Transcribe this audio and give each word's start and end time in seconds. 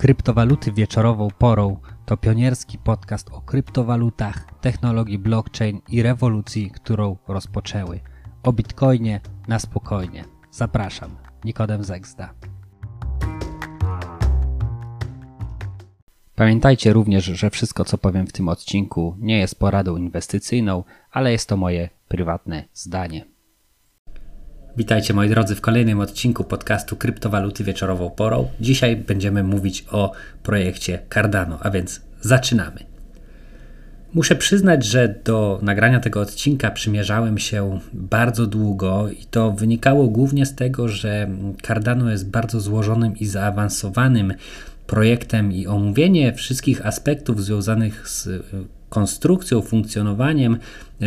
Kryptowaluty 0.00 0.72
wieczorową 0.72 1.28
porą 1.38 1.76
to 2.06 2.16
pionierski 2.16 2.78
podcast 2.78 3.30
o 3.30 3.40
kryptowalutach, 3.40 4.60
technologii 4.60 5.18
blockchain 5.18 5.80
i 5.88 6.02
rewolucji, 6.02 6.70
którą 6.70 7.16
rozpoczęły. 7.28 8.00
O 8.42 8.52
bitcoinie 8.52 9.20
na 9.48 9.58
spokojnie. 9.58 10.24
Zapraszam, 10.50 11.16
Nikodem 11.44 11.84
Zegzda. 11.84 12.34
Pamiętajcie 16.34 16.92
również, 16.92 17.24
że 17.24 17.50
wszystko 17.50 17.84
co 17.84 17.98
powiem 17.98 18.26
w 18.26 18.32
tym 18.32 18.48
odcinku 18.48 19.16
nie 19.18 19.38
jest 19.38 19.58
poradą 19.58 19.96
inwestycyjną, 19.96 20.84
ale 21.10 21.32
jest 21.32 21.48
to 21.48 21.56
moje 21.56 21.88
prywatne 22.08 22.64
zdanie. 22.74 23.24
Witajcie 24.76 25.14
moi 25.14 25.28
drodzy 25.28 25.54
w 25.54 25.60
kolejnym 25.60 26.00
odcinku 26.00 26.44
podcastu 26.44 26.96
Kryptowaluty 26.96 27.64
wieczorową 27.64 28.10
porą. 28.10 28.48
Dzisiaj 28.60 28.96
będziemy 28.96 29.42
mówić 29.42 29.84
o 29.90 30.12
projekcie 30.42 30.98
Cardano, 31.14 31.58
a 31.62 31.70
więc 31.70 32.00
zaczynamy. 32.20 32.80
Muszę 34.14 34.34
przyznać, 34.34 34.84
że 34.84 35.14
do 35.24 35.58
nagrania 35.62 36.00
tego 36.00 36.20
odcinka 36.20 36.70
przymierzałem 36.70 37.38
się 37.38 37.80
bardzo 37.92 38.46
długo 38.46 39.08
i 39.10 39.24
to 39.30 39.52
wynikało 39.52 40.08
głównie 40.08 40.46
z 40.46 40.54
tego, 40.54 40.88
że 40.88 41.28
Cardano 41.62 42.10
jest 42.10 42.30
bardzo 42.30 42.60
złożonym 42.60 43.16
i 43.16 43.26
zaawansowanym 43.26 44.34
projektem 44.86 45.52
i 45.52 45.66
omówienie 45.66 46.32
wszystkich 46.32 46.86
aspektów 46.86 47.44
związanych 47.44 48.08
z 48.08 48.28
konstrukcją, 48.88 49.62
funkcjonowaniem 49.62 50.58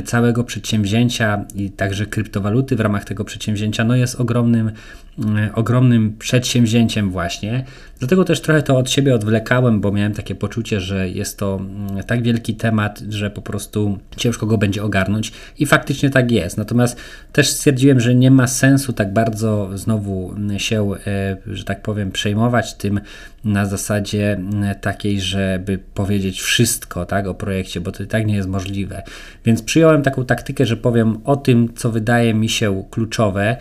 całego 0.01 0.43
przedsięwzięcia 0.43 1.45
i 1.55 1.69
także 1.69 2.05
kryptowaluty 2.05 2.75
w 2.75 2.79
ramach 2.79 3.05
tego 3.05 3.25
przedsięwzięcia 3.25 3.83
no 3.83 3.95
jest 3.95 4.19
ogromnym, 4.19 4.71
e, 5.19 5.49
ogromnym 5.55 6.15
przedsięwzięciem 6.19 7.09
właśnie. 7.09 7.65
Dlatego 7.99 8.23
też 8.23 8.41
trochę 8.41 8.63
to 8.63 8.77
od 8.77 8.91
siebie 8.91 9.15
odwlekałem, 9.15 9.81
bo 9.81 9.91
miałem 9.91 10.13
takie 10.13 10.35
poczucie, 10.35 10.79
że 10.79 11.09
jest 11.09 11.37
to 11.37 11.55
mm, 11.55 12.03
tak 12.03 12.23
wielki 12.23 12.55
temat, 12.55 13.03
że 13.09 13.31
po 13.31 13.41
prostu 13.41 13.99
ciężko 14.17 14.45
go 14.45 14.57
będzie 14.57 14.83
ogarnąć 14.83 15.31
i 15.59 15.65
faktycznie 15.65 16.09
tak 16.09 16.31
jest. 16.31 16.57
Natomiast 16.57 16.97
też 17.31 17.49
stwierdziłem, 17.49 17.99
że 17.99 18.15
nie 18.15 18.31
ma 18.31 18.47
sensu 18.47 18.93
tak 18.93 19.13
bardzo 19.13 19.77
znowu 19.77 20.35
się, 20.57 20.91
e, 21.07 21.37
że 21.47 21.63
tak 21.63 21.81
powiem, 21.81 22.11
przejmować 22.11 22.73
tym 22.73 22.99
na 23.43 23.65
zasadzie 23.65 24.33
mm, 24.33 24.75
takiej, 24.75 25.21
żeby 25.21 25.79
powiedzieć 25.93 26.41
wszystko 26.41 27.05
tak, 27.05 27.27
o 27.27 27.33
projekcie, 27.33 27.81
bo 27.81 27.91
to 27.91 28.03
i 28.03 28.07
tak 28.07 28.25
nie 28.25 28.35
jest 28.35 28.49
możliwe. 28.49 29.03
Więc 29.45 29.61
przyjąłem 29.61 29.82
przyjąłem 29.83 30.01
taką 30.03 30.25
taktykę, 30.25 30.65
że 30.65 30.77
powiem 30.77 31.17
o 31.23 31.35
tym, 31.35 31.73
co 31.75 31.91
wydaje 31.91 32.33
mi 32.33 32.49
się 32.49 32.83
kluczowe, 32.91 33.57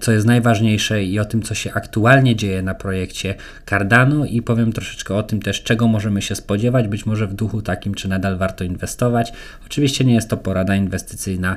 co 0.00 0.12
jest 0.12 0.26
najważniejsze 0.26 1.04
i 1.04 1.18
o 1.18 1.24
tym, 1.24 1.42
co 1.42 1.54
się 1.54 1.72
aktualnie 1.72 2.36
dzieje 2.36 2.62
na 2.62 2.74
projekcie 2.74 3.34
Cardano 3.70 4.24
i 4.24 4.42
powiem 4.42 4.72
troszeczkę 4.72 5.14
o 5.14 5.22
tym 5.22 5.42
też, 5.42 5.62
czego 5.62 5.88
możemy 5.88 6.22
się 6.22 6.34
spodziewać, 6.34 6.88
być 6.88 7.06
może 7.06 7.26
w 7.26 7.34
duchu 7.34 7.62
takim, 7.62 7.94
czy 7.94 8.08
nadal 8.08 8.36
warto 8.36 8.64
inwestować. 8.64 9.32
Oczywiście 9.66 10.04
nie 10.04 10.14
jest 10.14 10.30
to 10.30 10.36
porada 10.36 10.76
inwestycyjna, 10.76 11.56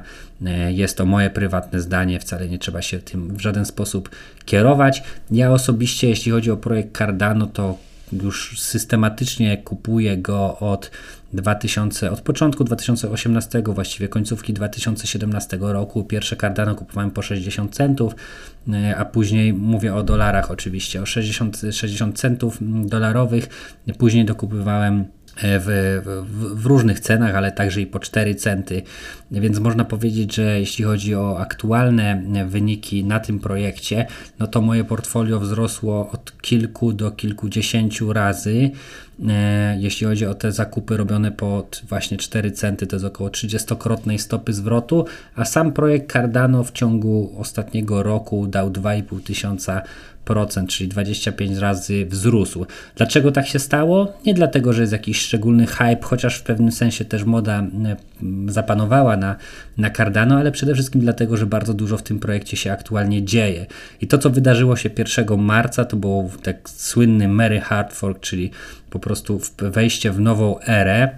jest 0.70 0.98
to 0.98 1.06
moje 1.06 1.30
prywatne 1.30 1.81
zdanie, 1.81 2.20
wcale 2.20 2.50
nie 2.50 2.59
trzeba 2.59 2.81
się 2.81 3.00
tym 3.00 3.36
w 3.36 3.42
żaden 3.42 3.66
sposób 3.66 4.09
kierować. 4.46 5.03
Ja 5.31 5.52
osobiście, 5.52 6.09
jeśli 6.09 6.31
chodzi 6.31 6.52
o 6.52 6.58
projekt 6.58 6.98
Cardano, 6.98 7.48
to 7.48 7.78
już 8.23 8.59
systematycznie 8.59 9.58
kupuję 9.58 10.18
go 10.18 10.59
od 10.59 10.92
2000, 11.34 12.12
od 12.12 12.22
początku 12.22 12.64
2018, 12.64 13.64
właściwie 13.66 14.08
końcówki 14.08 14.54
2017 14.54 15.58
roku. 15.62 16.04
Pierwsze 16.04 16.36
Cardano 16.36 16.76
kupowałem 16.76 17.12
po 17.12 17.22
60 17.22 17.76
centów, 17.76 18.16
e, 18.74 18.96
a 18.98 19.06
później 19.06 19.54
mówię 19.54 19.96
o 19.96 20.04
dolarach 20.04 20.52
oczywiście, 20.52 21.02
o 21.02 21.06
60, 21.06 21.62
60 21.72 22.20
centów 22.20 22.58
dolarowych. 22.86 23.50
Później 23.98 24.26
dokupywałem 24.26 25.06
w, 25.38 26.02
w, 26.28 26.62
w, 26.62 26.66
różnych 26.66 27.00
cenach, 27.00 27.36
ale 27.36 27.52
także 27.52 27.81
i 27.81 27.88
po 27.88 28.00
4 28.00 28.36
centy. 28.36 28.81
Więc 29.31 29.59
można 29.59 29.86
powiedzieć, 29.86 30.36
że 30.36 30.59
jeśli 30.59 30.86
chodzi 30.86 31.16
o 31.16 31.40
aktualne 31.40 32.24
wyniki 32.47 33.03
na 33.03 33.19
tym 33.19 33.40
projekcie, 33.40 34.08
no 34.40 34.47
to 34.47 34.62
moje 34.62 34.84
portfolio 34.84 35.40
wzrosło 35.40 36.09
od 36.12 36.42
kilku 36.42 36.94
do 36.94 37.12
kilkudziesięciu 37.12 38.14
razy. 38.14 38.72
E, 39.30 39.78
jeśli 39.80 40.08
chodzi 40.08 40.25
o 40.25 40.36
te 40.36 40.52
zakupy 40.52 40.97
robione 40.97 41.31
po 41.31 41.68
właśnie 41.90 42.18
4 42.18 42.52
centy, 42.52 42.88
to 42.88 42.96
jest 42.96 43.06
około 43.06 43.30
30-krotnej 43.30 44.18
stopy 44.18 44.53
zwrotu, 44.53 45.06
a 45.36 45.46
sam 45.46 45.72
projekt 45.74 46.12
Cardano 46.12 46.63
w 46.63 46.72
ciągu 46.72 47.36
ostatniego 47.38 48.03
roku 48.03 48.48
dał 48.48 48.72
2,5 48.72 49.24
tysiąca 49.24 49.81
czyli 50.68 50.90
25 50.90 51.58
razy 51.58 52.06
wzrósł. 52.06 52.66
Dlaczego 52.96 53.32
tak 53.32 53.48
się 53.48 53.59
stało? 53.59 54.14
Nie 54.26 54.34
dlatego, 54.34 54.74
że 54.74 54.82
jest 54.82 54.94
jakiś 54.94 55.22
szczególny 55.22 55.68
hype, 55.68 56.02
chociaż 56.02 56.38
w 56.38 56.44
pewnym 56.44 56.72
sensie 56.72 57.06
też 57.06 57.24
moda 57.24 57.64
zapanowała 58.48 59.18
na, 59.18 59.36
na 59.78 59.90
Cardano, 59.90 60.38
ale 60.38 60.52
przede 60.52 60.74
wszystkim 60.74 61.02
dlatego, 61.02 61.38
że 61.38 61.46
bardzo 61.46 61.74
dużo 61.74 61.98
w 61.98 62.04
tym 62.04 62.20
projekcie 62.20 62.58
się 62.58 62.72
aktualnie 62.72 63.24
dzieje. 63.24 63.66
I 64.02 64.08
to, 64.08 64.18
co 64.18 64.30
wydarzyło 64.30 64.76
się 64.76 64.90
1 65.18 65.40
marca, 65.40 65.86
to 65.86 65.98
był 65.98 66.31
tak 66.44 66.70
słynny 66.70 67.28
Mary 67.28 67.60
Hard 67.60 67.94
Fork, 67.94 68.20
czyli 68.20 68.52
po 68.90 69.00
prostu 69.00 69.40
wejście 69.60 70.12
w 70.12 70.20
nową 70.20 70.60
erę, 70.60 71.10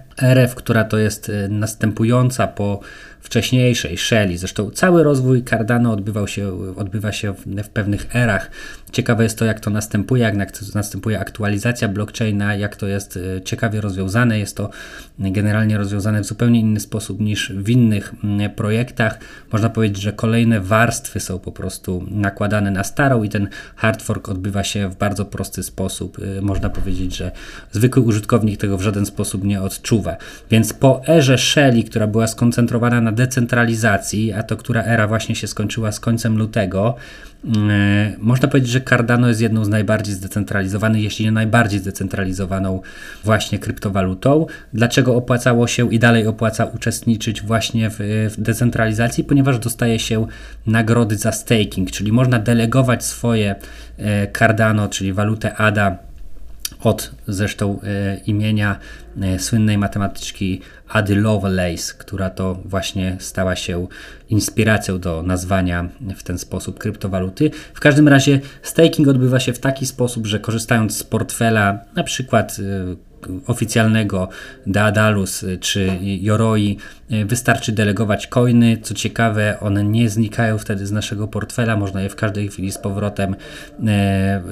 w 0.48 0.54
która 0.54 0.84
to 0.84 0.98
jest 0.98 1.28
e, 1.28 1.48
następująca 1.48 2.46
po 2.46 2.80
wcześniejszej 3.24 3.98
Shelly. 3.98 4.38
Zresztą 4.38 4.70
cały 4.70 5.02
rozwój 5.02 5.44
Cardano 5.44 5.92
odbywał 5.92 6.28
się, 6.28 6.74
odbywa 6.76 7.12
się 7.12 7.34
w, 7.34 7.46
w, 7.64 7.68
pewnych 7.68 8.16
erach. 8.16 8.50
Ciekawe 8.92 9.22
jest 9.22 9.38
to, 9.38 9.44
jak 9.44 9.60
to 9.60 9.70
następuje, 9.70 10.22
jak 10.22 10.34
następuje 10.74 11.20
aktualizacja 11.20 11.88
blockchaina, 11.88 12.54
jak 12.54 12.76
to 12.76 12.86
jest 12.86 13.18
e, 13.36 13.42
ciekawie 13.42 13.80
rozwiązane. 13.80 14.38
Jest 14.38 14.56
to 14.56 14.70
generalnie 15.18 15.78
rozwiązane 15.78 16.20
w 16.20 16.26
zupełnie 16.26 16.60
inny 16.60 16.80
sposób 16.80 17.20
niż 17.20 17.52
w 17.52 17.68
innych 17.68 18.14
projektach. 18.56 19.18
Można 19.52 19.70
powiedzieć, 19.70 20.02
że 20.02 20.12
kolejne 20.12 20.60
warstwy 20.60 21.20
są 21.20 21.38
po 21.38 21.52
prostu 21.52 22.04
nakładane 22.10 22.70
na 22.70 22.84
starą 22.84 23.22
i 23.22 23.28
ten 23.28 23.48
hard 23.76 24.02
fork 24.02 24.28
odbywa 24.28 24.64
się 24.64 24.88
w 24.88 24.96
bardzo 24.96 25.24
prosty 25.24 25.62
sposób. 25.62 26.18
E, 26.38 26.40
można 26.40 26.70
powiedzieć, 26.70 27.16
że 27.16 27.30
zwykły 27.72 28.02
użytkownik 28.02 28.60
tego 28.60 28.78
w 28.78 28.82
żaden 28.82 29.06
sposób 29.06 29.44
nie 29.44 29.62
odczuwa. 29.62 30.03
Więc 30.50 30.72
po 30.72 31.02
erze 31.08 31.38
Shelly, 31.38 31.84
która 31.84 32.06
była 32.06 32.26
skoncentrowana 32.26 33.00
na 33.00 33.12
decentralizacji, 33.12 34.32
a 34.32 34.42
to 34.42 34.56
która 34.56 34.82
era 34.82 35.08
właśnie 35.08 35.34
się 35.34 35.46
skończyła 35.46 35.92
z 35.92 36.00
końcem 36.00 36.38
lutego, 36.38 36.94
mm, 37.44 38.12
można 38.18 38.48
powiedzieć, 38.48 38.70
że 38.70 38.80
Cardano 38.80 39.28
jest 39.28 39.40
jedną 39.40 39.64
z 39.64 39.68
najbardziej 39.68 40.14
zdecentralizowanych, 40.14 41.02
jeśli 41.02 41.24
nie 41.24 41.32
najbardziej 41.32 41.80
zdecentralizowaną 41.80 42.80
właśnie 43.24 43.58
kryptowalutą. 43.58 44.46
Dlaczego 44.72 45.16
opłacało 45.16 45.66
się 45.66 45.92
i 45.92 45.98
dalej 45.98 46.26
opłaca 46.26 46.64
uczestniczyć 46.64 47.42
właśnie 47.42 47.90
w, 47.90 47.98
w 48.30 48.40
decentralizacji? 48.42 49.24
Ponieważ 49.24 49.58
dostaje 49.58 49.98
się 49.98 50.26
nagrody 50.66 51.16
za 51.16 51.32
staking, 51.32 51.90
czyli 51.90 52.12
można 52.12 52.38
delegować 52.38 53.04
swoje 53.04 53.54
e, 53.98 54.32
Cardano, 54.32 54.88
czyli 54.88 55.12
walutę 55.12 55.56
ADA 55.56 56.13
od 56.84 57.10
zresztą 57.28 57.80
e, 57.82 58.16
imienia 58.26 58.78
e, 59.22 59.38
słynnej 59.38 59.78
matematyczki 59.78 60.60
Ady 60.88 61.16
Lovelace, 61.16 61.94
która 61.98 62.30
to 62.30 62.58
właśnie 62.64 63.16
stała 63.20 63.56
się 63.56 63.86
inspiracją 64.30 64.98
do 64.98 65.22
nazwania 65.22 65.88
w 66.16 66.22
ten 66.22 66.38
sposób 66.38 66.78
kryptowaluty. 66.78 67.50
W 67.74 67.80
każdym 67.80 68.08
razie 68.08 68.40
staking 68.62 69.08
odbywa 69.08 69.40
się 69.40 69.52
w 69.52 69.58
taki 69.58 69.86
sposób, 69.86 70.26
że 70.26 70.40
korzystając 70.40 70.96
z 70.96 71.02
portfela 71.02 71.78
na 71.96 72.02
przykład 72.02 72.56
e, 72.58 73.13
oficjalnego 73.46 74.28
Daedalus 74.66 75.44
czy 75.60 75.98
Yoroi 76.00 76.76
y, 77.12 77.24
wystarczy 77.24 77.72
delegować 77.72 78.26
coiny. 78.26 78.78
Co 78.82 78.94
ciekawe, 78.94 79.56
one 79.60 79.84
nie 79.84 80.08
znikają 80.08 80.58
wtedy 80.58 80.86
z 80.86 80.92
naszego 80.92 81.28
portfela, 81.28 81.76
można 81.76 82.02
je 82.02 82.08
w 82.08 82.16
każdej 82.16 82.48
chwili 82.48 82.72
z 82.72 82.78
powrotem 82.78 83.36
e, 83.86 84.42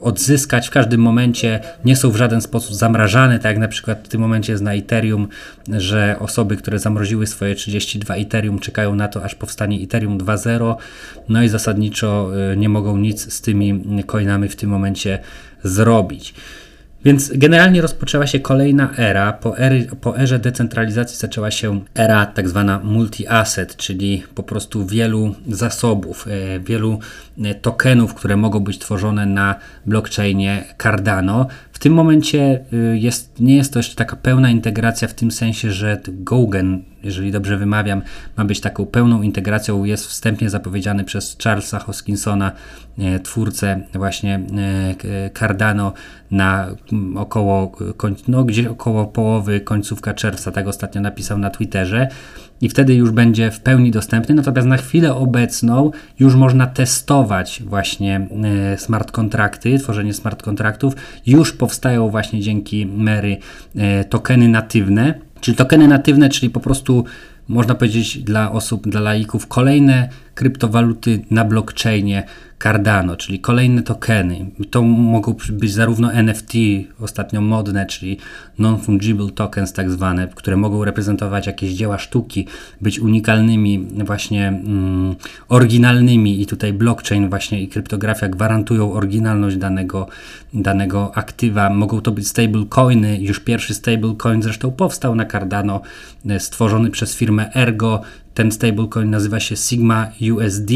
odzyskać. 0.00 0.68
W 0.68 0.70
każdym 0.70 1.00
momencie 1.00 1.60
nie 1.84 1.96
są 1.96 2.10
w 2.10 2.16
żaden 2.16 2.40
sposób 2.40 2.76
zamrażane, 2.76 3.38
tak 3.38 3.44
jak 3.44 3.58
na 3.58 3.68
przykład 3.68 4.00
w 4.04 4.08
tym 4.08 4.20
momencie 4.20 4.52
jest 4.52 4.64
na 4.64 4.74
Ethereum, 4.74 5.28
że 5.68 6.16
osoby, 6.18 6.56
które 6.56 6.78
zamroziły 6.78 7.26
swoje 7.26 7.54
32 7.54 8.14
Ethereum 8.14 8.58
czekają 8.58 8.94
na 8.94 9.08
to, 9.08 9.24
aż 9.24 9.34
powstanie 9.34 9.84
Ethereum 9.84 10.18
2.0, 10.18 10.74
no 11.28 11.42
i 11.42 11.48
zasadniczo 11.48 12.30
nie 12.56 12.68
mogą 12.68 12.96
nic 12.96 13.32
z 13.32 13.40
tymi 13.40 13.82
coinami 14.06 14.48
w 14.48 14.56
tym 14.56 14.70
momencie 14.70 15.18
zrobić. 15.64 16.34
Więc 17.04 17.32
generalnie 17.34 17.82
rozpoczęła 17.82 18.26
się 18.26 18.40
kolejna 18.40 18.90
era. 18.96 19.32
Po, 19.32 19.58
ery, 19.58 19.86
po 20.00 20.18
erze 20.18 20.38
decentralizacji 20.38 21.18
zaczęła 21.18 21.50
się 21.50 21.80
era 21.94 22.26
tak 22.26 22.48
zwana 22.48 22.80
multi-asset, 22.84 23.76
czyli 23.76 24.22
po 24.34 24.42
prostu 24.42 24.86
wielu 24.86 25.34
zasobów, 25.48 26.26
e, 26.28 26.60
wielu 26.60 26.98
e, 27.44 27.54
tokenów, 27.54 28.14
które 28.14 28.36
mogą 28.36 28.60
być 28.60 28.78
tworzone 28.78 29.26
na 29.26 29.54
blockchainie 29.86 30.64
Cardano. 30.82 31.46
W 31.72 31.78
tym 31.78 31.92
momencie 31.92 32.40
e, 32.72 32.76
jest, 32.96 33.40
nie 33.40 33.56
jest 33.56 33.72
to 33.72 33.78
jeszcze 33.78 33.96
taka 33.96 34.16
pełna 34.16 34.50
integracja 34.50 35.08
w 35.08 35.14
tym 35.14 35.30
sensie, 35.30 35.72
że 35.72 36.00
Gaugen 36.08 36.82
jeżeli 37.04 37.32
dobrze 37.32 37.56
wymawiam, 37.56 38.02
ma 38.36 38.44
być 38.44 38.60
taką 38.60 38.86
pełną 38.86 39.22
integracją, 39.22 39.84
jest 39.84 40.06
wstępnie 40.06 40.50
zapowiedziany 40.50 41.04
przez 41.04 41.36
Charlesa 41.44 41.78
Hoskinsona, 41.78 42.52
e, 42.98 43.20
twórcę 43.20 43.80
właśnie 43.94 44.40
e, 45.04 45.30
Cardano 45.38 45.92
na 46.30 46.66
około, 47.16 47.72
no, 48.28 48.44
gdzie 48.44 48.70
około 48.70 49.06
połowy, 49.06 49.60
końcówka 49.60 50.14
czerwca, 50.14 50.50
tak 50.50 50.68
ostatnio 50.68 51.00
napisał 51.00 51.38
na 51.38 51.50
Twitterze 51.50 52.08
i 52.60 52.68
wtedy 52.68 52.94
już 52.94 53.10
będzie 53.10 53.50
w 53.50 53.60
pełni 53.60 53.90
dostępny. 53.90 54.34
Natomiast 54.34 54.68
na 54.68 54.76
chwilę 54.76 55.14
obecną 55.14 55.90
już 56.18 56.34
można 56.34 56.66
testować 56.66 57.62
właśnie 57.66 58.28
e, 58.72 58.78
smart 58.78 59.10
kontrakty, 59.10 59.78
tworzenie 59.78 60.14
smart 60.14 60.42
kontraktów. 60.42 60.94
Już 61.26 61.52
powstają 61.52 62.08
właśnie 62.08 62.40
dzięki 62.40 62.86
Mary 62.86 63.36
tokeny 64.10 64.48
natywne, 64.48 65.14
czyli 65.42 65.56
tokeny 65.56 65.88
natywne, 65.88 66.28
czyli 66.28 66.50
po 66.50 66.60
prostu 66.60 67.04
można 67.48 67.74
powiedzieć 67.74 68.18
dla 68.18 68.52
osób, 68.52 68.88
dla 68.88 69.00
laików, 69.00 69.46
kolejne 69.46 70.08
kryptowaluty 70.34 71.24
na 71.30 71.44
blockchainie 71.44 72.24
Cardano, 72.62 73.16
czyli 73.16 73.40
kolejne 73.40 73.82
tokeny. 73.82 74.46
To 74.70 74.82
mogą 74.82 75.34
być 75.50 75.72
zarówno 75.72 76.12
NFT, 76.12 76.52
ostatnio 77.00 77.40
modne, 77.40 77.86
czyli 77.86 78.18
non-fungible 78.58 79.30
tokens 79.30 79.72
tak 79.72 79.90
zwane, 79.90 80.28
które 80.34 80.56
mogą 80.56 80.84
reprezentować 80.84 81.46
jakieś 81.46 81.72
dzieła 81.72 81.98
sztuki, 81.98 82.46
być 82.80 83.00
unikalnymi, 83.00 83.88
właśnie 84.04 84.48
mm, 84.48 85.14
oryginalnymi 85.48 86.42
i 86.42 86.46
tutaj 86.46 86.72
blockchain 86.72 87.28
właśnie 87.28 87.62
i 87.62 87.68
kryptografia 87.68 88.28
gwarantują 88.28 88.92
oryginalność 88.92 89.56
danego, 89.56 90.06
danego 90.54 91.16
aktywa. 91.16 91.70
Mogą 91.70 92.00
to 92.00 92.12
być 92.12 92.28
stablecoiny, 92.28 93.18
już 93.20 93.40
pierwszy 93.40 93.74
stablecoin 93.74 94.42
zresztą 94.42 94.70
powstał 94.70 95.14
na 95.14 95.26
Cardano, 95.26 95.80
e, 96.28 96.40
stworzony 96.40 96.90
przez 96.90 97.14
firmę 97.16 97.54
Ergo, 97.54 98.00
ten 98.34 98.52
stablecoin 98.52 99.10
nazywa 99.10 99.40
się 99.40 99.56
Sigma 99.56 100.08
USD 100.32 100.70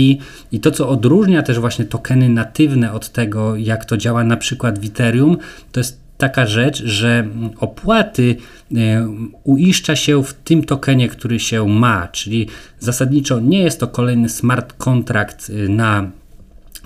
i 0.53 0.61
to, 0.61 0.71
co 0.71 0.89
odróżnia 0.89 1.43
też 1.43 1.59
właśnie 1.59 1.85
tokeny 1.85 2.29
natywne 2.29 2.93
od 2.93 3.09
tego, 3.09 3.57
jak 3.57 3.85
to 3.85 3.97
działa 3.97 4.25
na 4.25 4.37
przykład 4.37 4.79
w 4.79 4.85
Ethereum, 4.85 5.37
to 5.73 5.81
jest 5.81 6.07
taka 6.19 6.47
rzecz, 6.47 6.85
że 6.85 7.29
opłaty 7.61 8.37
e, 8.77 9.09
uiszcza 9.45 9.97
się 9.97 10.25
w 10.25 10.35
tym 10.35 10.65
tokenie, 10.65 11.09
który 11.09 11.41
się 11.41 11.69
ma, 11.69 12.09
czyli 12.09 12.49
zasadniczo 12.79 13.41
nie 13.41 13.59
jest 13.59 13.81
to 13.81 13.89
kolejny 13.89 14.29
smart 14.29 14.73
contract 14.73 15.51
e, 15.51 15.69
na 15.69 16.11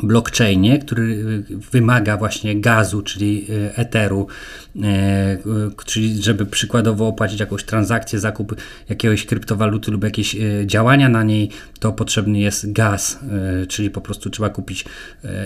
blockchainie, 0.03 0.79
który 0.79 1.03
y, 1.03 1.57
wymaga 1.73 2.17
właśnie 2.17 2.61
gazu, 2.61 3.03
czyli 3.03 3.47
y, 3.51 3.77
eteru, 3.77 4.27
y, 4.77 4.81
czyli 5.87 6.23
żeby 6.23 6.47
przykładowo 6.47 7.09
opłacić 7.09 7.41
jakąś 7.41 7.65
transakcję, 7.65 8.21
zakup 8.21 8.57
jakiegoś 8.89 9.27
kryptowaluty 9.27 9.91
lub 9.91 10.05
jakieś 10.05 10.37
działania 10.67 11.09
na 11.09 11.23
niej, 11.23 11.51
to 11.79 11.93
potrzebny 11.93 12.39
jest 12.39 12.73
gaz, 12.73 13.19
czyli 13.69 13.91
po 13.91 14.01
prostu 14.01 14.31
trzeba 14.31 14.51
kupić 14.51 14.85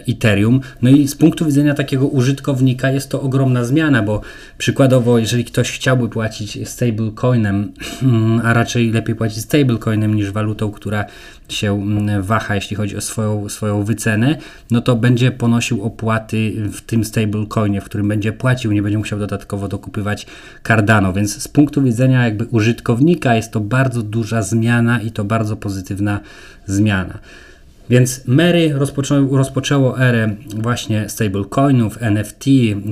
Ethereum. 0.09 0.61
No 0.83 0.91
i 0.91 1.09
z 1.09 1.15
punktu 1.17 1.47
widzenia 1.47 1.75
takiego 1.75 2.07
użytkownika 2.07 2.91
jest 2.91 3.11
to 3.11 3.21
ogromna 3.23 3.65
zmiana, 3.65 4.03
bo 4.03 4.21
przykładowo, 4.59 5.19
jeżeli 5.19 5.45
ktoś 5.45 5.73
chciałby 5.73 6.09
płacić 6.09 6.69
stablecoinem, 6.69 7.73
a 8.45 8.53
raczej 8.53 8.91
lepiej 8.91 9.15
płacić 9.15 9.41
stablecoinem 9.41 10.15
niż 10.15 10.31
walutą, 10.31 10.71
która 10.71 11.05
się 11.49 11.83
mm, 11.83 12.23
waha, 12.23 12.55
jeśli 12.55 12.77
chodzi 12.77 12.97
o 12.97 13.01
swoją, 13.01 13.49
swoją 13.49 13.85
wycenę, 13.85 14.37
no 14.71 14.81
to 14.81 14.97
będzie 14.97 15.31
ponosił 15.31 15.83
opłaty 15.83 16.53
w 16.73 16.81
tym 16.81 17.05
stablecoinie, 17.05 17.81
w 17.81 17.85
którym 17.85 18.09
będzie 18.09 18.33
płacił, 18.33 18.73
nie 18.73 18.83
będzie 18.83 18.99
musiał 18.99 19.19
dodatkowo 19.19 19.69
dokupywać 19.69 20.27
Cardano, 20.67 21.13
więc 21.13 21.43
z 21.43 21.49
punktu 21.49 21.83
widzenia 21.83 22.25
jakby 22.25 22.45
użytkownika 22.45 23.35
jest 23.35 23.53
to 23.53 23.61
bardzo 23.61 24.03
duża 24.03 24.43
zmiana 24.43 25.01
i 25.01 25.11
to 25.11 25.25
bardzo 25.25 25.57
pozytywna 25.57 26.21
zmiana. 26.67 27.19
Więc 27.91 28.27
Mary 28.27 28.73
rozpoczęło, 28.73 29.37
rozpoczęło 29.37 30.01
erę 30.01 30.37
właśnie 30.57 31.09
stablecoinów, 31.09 32.03
NFT, 32.03 32.45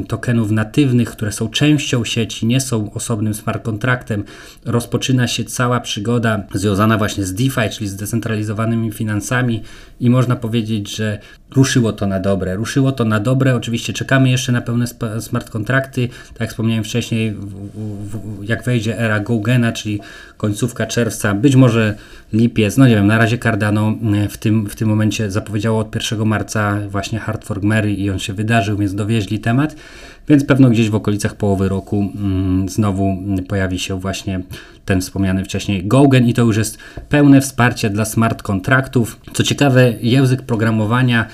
tokenów 0.08 0.50
natywnych, 0.50 1.10
które 1.10 1.32
są 1.32 1.48
częścią 1.48 2.04
sieci, 2.04 2.46
nie 2.46 2.60
są 2.60 2.92
osobnym 2.92 3.34
smart 3.34 3.64
kontraktem. 3.64 4.24
Rozpoczyna 4.64 5.26
się 5.26 5.44
cała 5.44 5.80
przygoda 5.80 6.42
związana 6.54 6.98
właśnie 6.98 7.24
z 7.24 7.34
DeFi, 7.34 7.70
czyli 7.72 7.88
z 7.88 7.96
decentralizowanymi 7.96 8.92
finansami 8.92 9.62
i 10.00 10.10
można 10.10 10.36
powiedzieć, 10.36 10.96
że 10.96 11.18
ruszyło 11.50 11.92
to 11.92 12.06
na 12.06 12.20
dobre. 12.20 12.56
Ruszyło 12.56 12.92
to 12.92 13.04
na 13.04 13.20
dobre. 13.20 13.56
Oczywiście 13.56 13.92
czekamy 13.92 14.30
jeszcze 14.30 14.52
na 14.52 14.60
pełne 14.60 14.86
smart 15.20 15.50
kontrakty. 15.50 16.08
Tak 16.08 16.40
jak 16.40 16.50
wspomniałem 16.50 16.84
wcześniej, 16.84 17.36
jak 18.42 18.64
wejdzie 18.64 18.98
era 18.98 19.20
Gogena, 19.20 19.72
czyli 19.72 20.00
końcówka 20.42 20.86
czerwca, 20.86 21.34
być 21.34 21.56
może 21.56 21.94
lipiec, 22.32 22.76
no 22.76 22.86
nie 22.86 22.94
wiem, 22.94 23.06
na 23.06 23.18
razie 23.18 23.38
Cardano 23.38 23.94
e, 24.14 24.28
w 24.28 24.38
tym, 24.38 24.66
w 24.66 24.76
tym 24.76 24.88
momencie 24.88 25.30
zapowiedziało 25.30 25.78
od 25.78 25.94
1 25.94 26.28
marca 26.28 26.78
właśnie 26.88 27.18
Hard 27.18 27.44
Fork 27.44 27.62
Mary 27.62 27.92
i 27.92 28.10
on 28.10 28.18
się 28.18 28.32
wydarzył, 28.32 28.78
więc 28.78 28.94
dowieźli 28.94 29.38
temat, 29.38 29.76
więc 30.28 30.44
pewno 30.44 30.70
gdzieś 30.70 30.90
w 30.90 30.94
okolicach 30.94 31.34
połowy 31.34 31.68
roku 31.68 32.10
mm, 32.14 32.68
znowu 32.68 33.16
pojawi 33.48 33.78
się 33.78 34.00
właśnie 34.00 34.40
ten 34.84 35.00
wspomniany 35.00 35.44
wcześniej 35.44 35.86
Gogen 35.86 36.28
i 36.28 36.34
to 36.34 36.42
już 36.42 36.56
jest 36.56 36.78
pełne 37.08 37.40
wsparcie 37.40 37.90
dla 37.90 38.04
smart 38.04 38.42
kontraktów. 38.42 39.20
Co 39.32 39.42
ciekawe, 39.42 39.92
język 40.00 40.42
programowania 40.42 41.26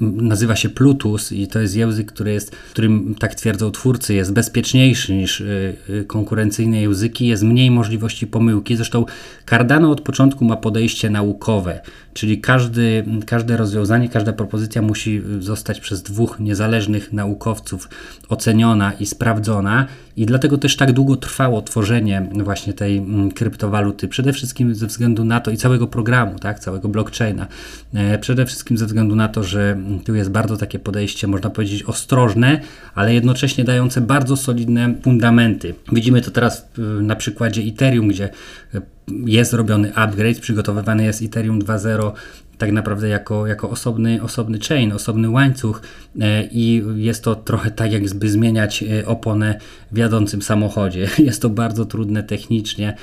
nazywa 0.00 0.56
się 0.56 0.68
Plutus 0.68 1.32
i 1.32 1.46
to 1.46 1.60
jest 1.60 1.76
język, 1.76 2.12
który 2.12 2.32
jest, 2.32 2.56
którym 2.70 3.14
tak 3.18 3.34
twierdzą 3.34 3.70
twórcy, 3.70 4.14
jest 4.14 4.32
bezpieczniejszy 4.32 5.14
niż 5.14 5.40
y, 5.40 5.76
y, 5.90 6.04
konkurencyjne 6.04 6.80
języki, 6.80 7.26
jest 7.26 7.42
mniej 7.42 7.70
możliwości 7.70 8.26
pomyłki. 8.26 8.76
Zresztą 8.76 9.04
Cardano 9.50 9.90
od 9.90 10.00
początku 10.00 10.44
ma 10.44 10.56
podejście 10.56 11.10
naukowe, 11.10 11.80
czyli 12.16 12.40
każdy, 12.40 13.04
każde 13.26 13.56
rozwiązanie, 13.56 14.08
każda 14.08 14.32
propozycja 14.32 14.82
musi 14.82 15.22
zostać 15.38 15.80
przez 15.80 16.02
dwóch 16.02 16.40
niezależnych 16.40 17.12
naukowców 17.12 17.88
oceniona 18.28 18.92
i 18.92 19.06
sprawdzona. 19.06 19.86
I 20.16 20.26
dlatego 20.26 20.58
też 20.58 20.76
tak 20.76 20.92
długo 20.92 21.16
trwało 21.16 21.62
tworzenie 21.62 22.30
właśnie 22.32 22.72
tej 22.72 22.98
mm, 22.98 23.30
kryptowaluty, 23.32 24.08
przede 24.08 24.32
wszystkim 24.32 24.74
ze 24.74 24.86
względu 24.86 25.24
na 25.24 25.40
to 25.40 25.50
i 25.50 25.56
całego 25.56 25.86
programu, 25.86 26.38
tak, 26.38 26.60
całego 26.60 26.88
blockchaina, 26.88 27.46
e, 27.94 28.18
przede 28.18 28.46
wszystkim 28.46 28.78
ze 28.78 28.86
względu 28.86 29.14
na 29.14 29.28
to, 29.28 29.42
że 29.42 29.76
tu 30.04 30.14
jest 30.14 30.30
bardzo 30.30 30.56
takie 30.56 30.78
podejście, 30.78 31.26
można 31.26 31.50
powiedzieć 31.50 31.82
ostrożne, 31.82 32.60
ale 32.94 33.14
jednocześnie 33.14 33.64
dające 33.64 34.00
bardzo 34.00 34.36
solidne 34.36 34.94
fundamenty. 35.02 35.74
Widzimy 35.92 36.22
to 36.22 36.30
teraz 36.30 36.68
na 37.02 37.16
przykładzie 37.16 37.62
Ethereum, 37.62 38.08
gdzie 38.08 38.30
e, 38.74 38.95
jest 39.08 39.52
robiony 39.52 39.94
upgrade, 39.94 40.40
przygotowywany 40.40 41.04
jest 41.04 41.22
Ethereum 41.22 41.62
2.0 41.62 42.12
tak 42.58 42.72
naprawdę 42.72 43.08
jako, 43.08 43.46
jako 43.46 43.70
osobny, 43.70 44.22
osobny 44.22 44.58
chain, 44.58 44.92
osobny 44.92 45.30
łańcuch 45.30 45.82
e, 46.20 46.48
i 46.52 46.82
jest 46.96 47.24
to 47.24 47.34
trochę 47.34 47.70
tak, 47.70 47.92
jakby 47.92 48.28
zmieniać 48.28 48.82
e, 48.82 49.06
oponę 49.06 49.58
w 49.92 49.96
jadącym 49.96 50.42
samochodzie. 50.42 51.08
Jest 51.18 51.42
to 51.42 51.50
bardzo 51.50 51.84
trudne 51.84 52.22
technicznie 52.22 52.96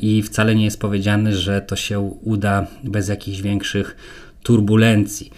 i 0.00 0.22
wcale 0.22 0.54
nie 0.54 0.64
jest 0.64 0.80
powiedziane, 0.80 1.32
że 1.36 1.60
to 1.60 1.76
się 1.76 2.00
uda 2.22 2.66
bez 2.84 3.08
jakichś 3.08 3.40
większych 3.40 3.96
turbulencji. 4.42 5.30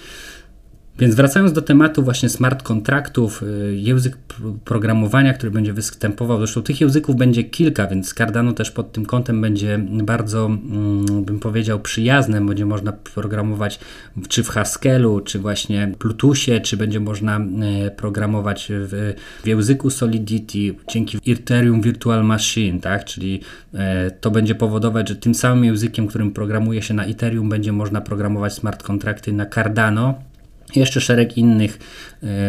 Więc 0.99 1.15
wracając 1.15 1.53
do 1.53 1.63
tematu 1.63 2.03
właśnie 2.03 2.29
smart 2.29 2.63
kontraktów, 2.63 3.43
y, 3.43 3.77
język 3.77 4.17
programowania, 4.65 5.35
który 5.35 5.51
będzie 5.51 5.73
występował, 5.73 6.39
zresztą 6.39 6.63
tych 6.63 6.81
języków 6.81 7.17
będzie 7.17 7.45
kilka, 7.45 7.87
więc 7.87 8.15
Cardano 8.15 8.53
też 8.53 8.71
pod 8.71 8.93
tym 8.93 9.07
kątem 9.07 9.41
będzie 9.41 9.79
bardzo, 9.89 10.47
mm, 10.47 11.25
bym 11.25 11.39
powiedział, 11.39 11.81
przyjazne. 11.81 12.47
Będzie 12.47 12.67
można 12.67 12.93
programować 12.93 13.81
czy 14.29 14.43
w 14.43 14.49
Haskellu, 14.49 15.21
czy 15.21 15.39
właśnie 15.39 15.93
Plutusie, 15.99 16.61
czy 16.61 16.77
będzie 16.77 17.01
można 17.01 17.41
y, 17.87 17.91
programować 17.91 18.69
w, 18.71 19.15
w 19.45 19.47
języku 19.47 19.91
Solidity 19.91 20.75
dzięki 20.89 21.19
Ethereum 21.33 21.81
Virtual 21.81 22.25
Machine, 22.25 22.81
tak? 22.81 23.05
czyli 23.05 23.41
y, 23.75 23.79
to 24.21 24.31
będzie 24.31 24.55
powodować, 24.55 25.09
że 25.09 25.17
tym 25.17 25.35
samym 25.35 25.65
językiem, 25.65 26.07
którym 26.07 26.31
programuje 26.31 26.83
się 26.83 26.95
na 26.95 27.05
Ethereum, 27.05 27.49
będzie 27.49 27.73
można 27.73 28.01
programować 28.01 28.55
smart 28.55 28.83
kontrakty 28.83 29.33
na 29.33 29.47
Cardano 29.47 30.32
jeszcze 30.77 31.01
szereg 31.01 31.37
innych 31.37 31.79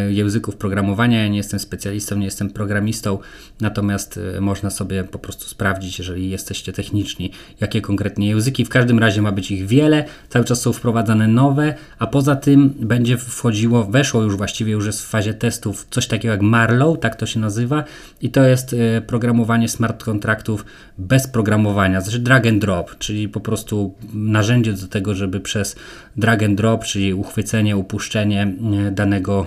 języków 0.09 0.55
programowania. 0.55 1.21
Ja 1.21 1.27
nie 1.27 1.37
jestem 1.37 1.59
specjalistą, 1.59 2.17
nie 2.17 2.25
jestem 2.25 2.49
programistą, 2.49 3.19
natomiast 3.61 4.19
e, 4.37 4.41
można 4.41 4.69
sobie 4.69 5.03
po 5.03 5.19
prostu 5.19 5.47
sprawdzić, 5.49 5.99
jeżeli 5.99 6.29
jesteście 6.29 6.73
techniczni, 6.73 7.31
jakie 7.61 7.81
konkretnie 7.81 8.27
języki. 8.27 8.65
W 8.65 8.69
każdym 8.69 8.99
razie 8.99 9.21
ma 9.21 9.31
być 9.31 9.51
ich 9.51 9.67
wiele, 9.67 10.05
cały 10.29 10.45
czas 10.45 10.61
są 10.61 10.73
wprowadzane 10.73 11.27
nowe, 11.27 11.75
a 11.99 12.07
poza 12.07 12.35
tym 12.35 12.73
będzie 12.79 13.17
wchodziło, 13.17 13.83
weszło 13.83 14.21
już 14.21 14.37
właściwie, 14.37 14.71
już 14.71 14.85
jest 14.85 15.01
w 15.01 15.09
fazie 15.09 15.33
testów 15.33 15.87
coś 15.89 16.07
takiego 16.07 16.31
jak 16.31 16.41
Marlow, 16.41 16.99
tak 16.99 17.15
to 17.15 17.25
się 17.25 17.39
nazywa, 17.39 17.83
i 18.21 18.29
to 18.29 18.43
jest 18.43 18.73
e, 18.73 19.01
programowanie 19.01 19.69
smart 19.69 20.03
kontraktów 20.03 20.65
bez 20.97 21.27
programowania, 21.27 22.01
znaczy 22.01 22.19
drag 22.19 22.47
and 22.47 22.61
drop, 22.61 22.97
czyli 22.97 23.29
po 23.29 23.39
prostu 23.39 23.93
narzędzie 24.13 24.73
do 24.73 24.87
tego, 24.87 25.15
żeby 25.15 25.39
przez 25.39 25.75
drag 26.17 26.43
and 26.43 26.57
drop, 26.57 26.83
czyli 26.83 27.13
uchwycenie, 27.13 27.77
upuszczenie, 27.77 28.53
danego 28.91 29.45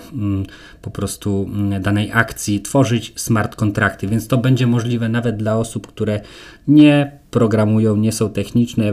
po 0.82 0.90
prostu 0.90 1.50
mm, 1.54 1.82
danej 1.82 2.10
akcji, 2.12 2.60
tworzyć 2.60 3.12
smart 3.16 3.56
kontrakty, 3.56 4.06
więc 4.06 4.28
to 4.28 4.38
będzie 4.38 4.66
możliwe 4.66 5.08
nawet 5.08 5.36
dla 5.36 5.56
osób, 5.58 5.86
które 5.86 6.20
nie 6.68 7.18
programują, 7.30 7.96
nie 7.96 8.12
są 8.12 8.30
techniczne. 8.30 8.84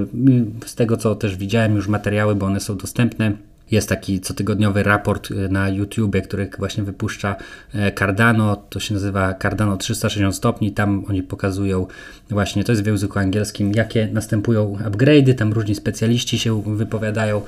Z 0.65 0.75
tego 0.75 0.98
co 0.98 1.15
też 1.15 1.36
widziałem 1.36 1.75
już 1.75 1.88
materiały, 1.88 2.36
bo 2.36 2.46
one 2.46 2.60
są 2.60 2.77
dostępne 2.77 3.38
jest 3.74 3.89
taki 3.89 4.20
cotygodniowy 4.20 4.84
raport 4.84 5.32
y, 5.32 5.50
na 5.50 5.70
YouTubie, 5.70 6.22
który 6.22 6.50
właśnie 6.60 6.84
wypuszcza 6.84 7.36
e, 7.74 7.92
Cardano. 7.92 8.56
To 8.56 8.80
się 8.80 8.94
nazywa 8.94 9.34
Cardano 9.34 9.77
360 9.77 10.36
stopni. 10.36 10.72
Tam 10.72 11.06
oni 11.10 11.24
pokazują 11.24 11.88
właśnie, 12.30 12.63
to 12.63 12.72
jest 12.72 12.84
w 12.84 12.88
języku 12.88 13.20
angielskim, 13.20 13.72
jakie 13.72 14.08
następują 14.13 14.77
upgrade'y. 14.86 15.34
Tam 15.34 15.53
różni 15.53 15.75
specjaliści 15.75 16.39
się 16.39 16.62
wypowiadają. 16.62 17.42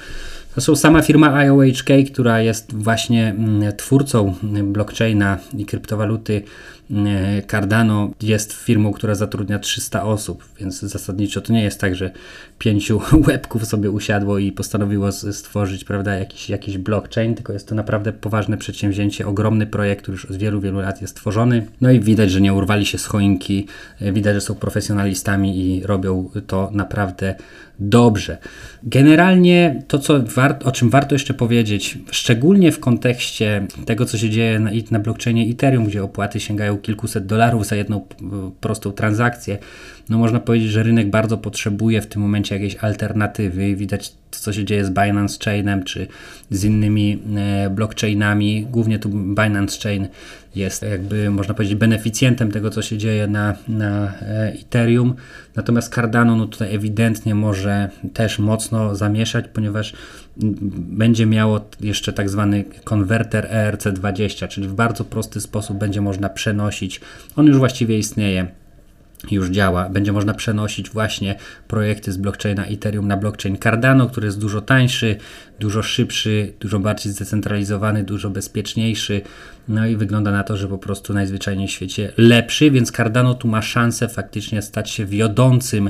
Zresztą 0.55 0.75
sama 0.75 1.01
firma 1.01 1.43
IOHK, 1.43 1.89
która 2.13 2.41
jest 2.41 2.73
właśnie 2.73 3.27
mm, 3.27 3.75
twórcą 3.75 4.33
blockchaina 4.63 5.37
i 5.57 5.65
kryptowaluty 5.65 6.41
mm, 6.91 7.41
Cardano, 7.51 8.09
jest 8.21 8.53
firmą, 8.53 8.93
która 8.93 9.15
zatrudnia 9.15 9.59
300 9.59 10.03
osób, 10.03 10.45
więc 10.59 10.79
zasadniczo 10.79 11.41
to 11.41 11.53
nie 11.53 11.63
jest 11.63 11.81
tak, 11.81 11.95
że 11.95 12.11
pięciu 12.59 13.01
łebków 13.27 13.65
sobie 13.65 13.91
usiadło 13.91 14.39
i 14.39 14.51
postanowiło 14.51 15.11
stworzyć 15.11 15.83
prawda, 15.83 16.15
jakiś, 16.15 16.49
jakiś 16.49 16.77
blockchain, 16.77 17.35
tylko 17.35 17.53
jest 17.53 17.67
to 17.67 17.75
naprawdę 17.75 18.13
poważne 18.13 18.57
przedsięwzięcie, 18.57 19.27
ogromny 19.27 19.67
projekt, 19.67 20.01
który 20.01 20.15
już 20.15 20.25
od 20.25 20.37
wielu, 20.37 20.61
wielu 20.61 20.79
lat 20.79 21.01
jest 21.01 21.15
tworzony. 21.15 21.67
No 21.81 21.91
i 21.91 21.99
widać, 21.99 22.31
że 22.31 22.41
nie 22.41 22.53
urwali 22.53 22.85
się 22.85 22.97
z 22.97 23.05
choinki, 23.05 23.67
widać, 24.01 24.35
że 24.35 24.41
są 24.41 24.55
profesjonalistami 24.55 25.59
i 25.59 25.83
robią 25.83 26.29
to 26.47 26.69
naprawdę 26.73 27.35
dobrze. 27.79 28.37
Generalnie 28.83 29.83
to, 29.87 29.99
co 29.99 30.19
o 30.63 30.71
czym 30.71 30.89
warto 30.89 31.15
jeszcze 31.15 31.33
powiedzieć, 31.33 31.97
szczególnie 32.11 32.71
w 32.71 32.79
kontekście 32.79 33.67
tego, 33.85 34.05
co 34.05 34.17
się 34.17 34.29
dzieje 34.29 34.59
na, 34.59 34.71
na 34.91 34.99
blockchainie 34.99 35.51
Ethereum, 35.51 35.85
gdzie 35.85 36.03
opłaty 36.03 36.39
sięgają 36.39 36.77
kilkuset 36.77 37.25
dolarów 37.25 37.65
za 37.65 37.75
jedną 37.75 38.07
prostą 38.61 38.91
transakcję, 38.91 39.57
no 40.09 40.17
można 40.17 40.39
powiedzieć, 40.39 40.69
że 40.69 40.83
rynek 40.83 41.09
bardzo 41.09 41.37
potrzebuje 41.37 42.01
w 42.01 42.07
tym 42.07 42.21
momencie 42.21 42.55
jakiejś 42.55 42.75
alternatywy. 42.75 43.75
Widać, 43.75 44.13
co 44.39 44.53
się 44.53 44.65
dzieje 44.65 44.85
z 44.85 44.89
Binance 44.89 45.37
Chainem 45.45 45.83
czy 45.83 46.07
z 46.49 46.63
innymi 46.63 47.19
e, 47.35 47.69
blockchainami. 47.69 48.67
Głównie 48.71 48.99
tu 48.99 49.09
Binance 49.09 49.79
Chain 49.83 50.07
jest 50.55 50.81
jakby, 50.81 51.29
można 51.29 51.53
powiedzieć, 51.53 51.75
beneficjentem 51.75 52.51
tego, 52.51 52.69
co 52.69 52.81
się 52.81 52.97
dzieje 52.97 53.27
na, 53.27 53.55
na 53.67 54.13
e, 54.21 54.53
Ethereum. 54.61 55.15
Natomiast 55.55 55.93
Cardano 55.93 56.35
no 56.35 56.45
tutaj 56.45 56.75
ewidentnie 56.75 57.35
może 57.35 57.89
też 58.13 58.39
mocno 58.39 58.95
zamieszać, 58.95 59.45
ponieważ 59.53 59.93
będzie 60.77 61.25
miało 61.25 61.69
jeszcze 61.81 62.13
tak 62.13 62.29
zwany 62.29 62.63
konwerter 62.83 63.47
ERC20, 63.51 64.47
czyli 64.47 64.67
w 64.67 64.73
bardzo 64.73 65.03
prosty 65.03 65.41
sposób 65.41 65.77
będzie 65.77 66.01
można 66.01 66.29
przenosić. 66.29 67.01
On 67.35 67.45
już 67.45 67.57
właściwie 67.57 67.97
istnieje 67.97 68.47
już 69.31 69.49
działa. 69.49 69.89
Będzie 69.89 70.11
można 70.11 70.33
przenosić 70.33 70.89
właśnie 70.89 71.35
projekty 71.67 72.11
z 72.11 72.17
blockchaina 72.17 72.65
Ethereum 72.65 73.07
na 73.07 73.17
blockchain 73.17 73.57
Cardano, 73.57 74.07
który 74.07 74.25
jest 74.25 74.39
dużo 74.39 74.61
tańszy, 74.61 75.15
dużo 75.59 75.83
szybszy, 75.83 76.53
dużo 76.59 76.79
bardziej 76.79 77.13
zdecentralizowany, 77.13 78.03
dużo 78.03 78.29
bezpieczniejszy. 78.29 79.21
No 79.67 79.87
i 79.87 79.95
wygląda 79.95 80.31
na 80.31 80.43
to, 80.43 80.57
że 80.57 80.67
po 80.67 80.77
prostu 80.77 81.13
najzwyczajniej 81.13 81.67
w 81.67 81.71
świecie 81.71 82.11
lepszy, 82.17 82.71
więc 82.71 82.91
Cardano 82.91 83.33
tu 83.33 83.47
ma 83.47 83.61
szansę 83.61 84.07
faktycznie 84.07 84.61
stać 84.61 84.89
się 84.89 85.05
wiodącym 85.05 85.89